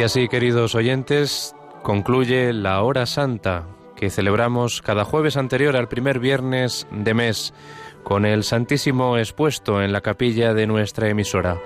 así, 0.09 0.27
queridos 0.27 0.75
oyentes, 0.75 1.55
concluye 1.83 2.55
la 2.55 2.81
hora 2.81 3.05
santa 3.05 3.67
que 3.95 4.09
celebramos 4.09 4.81
cada 4.81 5.05
jueves 5.05 5.37
anterior 5.37 5.77
al 5.77 5.89
primer 5.89 6.19
viernes 6.19 6.87
de 6.91 7.13
mes 7.13 7.53
con 8.05 8.25
el 8.25 8.43
Santísimo 8.43 9.19
expuesto 9.19 9.83
en 9.83 9.93
la 9.93 10.01
capilla 10.01 10.55
de 10.55 10.67
nuestra 10.67 11.11
emisora. 11.11 11.59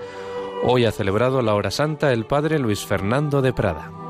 Hoy 0.64 0.86
ha 0.86 0.90
celebrado 0.90 1.40
la 1.40 1.54
hora 1.54 1.70
santa 1.70 2.12
el 2.12 2.26
Padre 2.26 2.58
Luis 2.58 2.84
Fernando 2.84 3.42
de 3.42 3.52
Prada. 3.52 4.01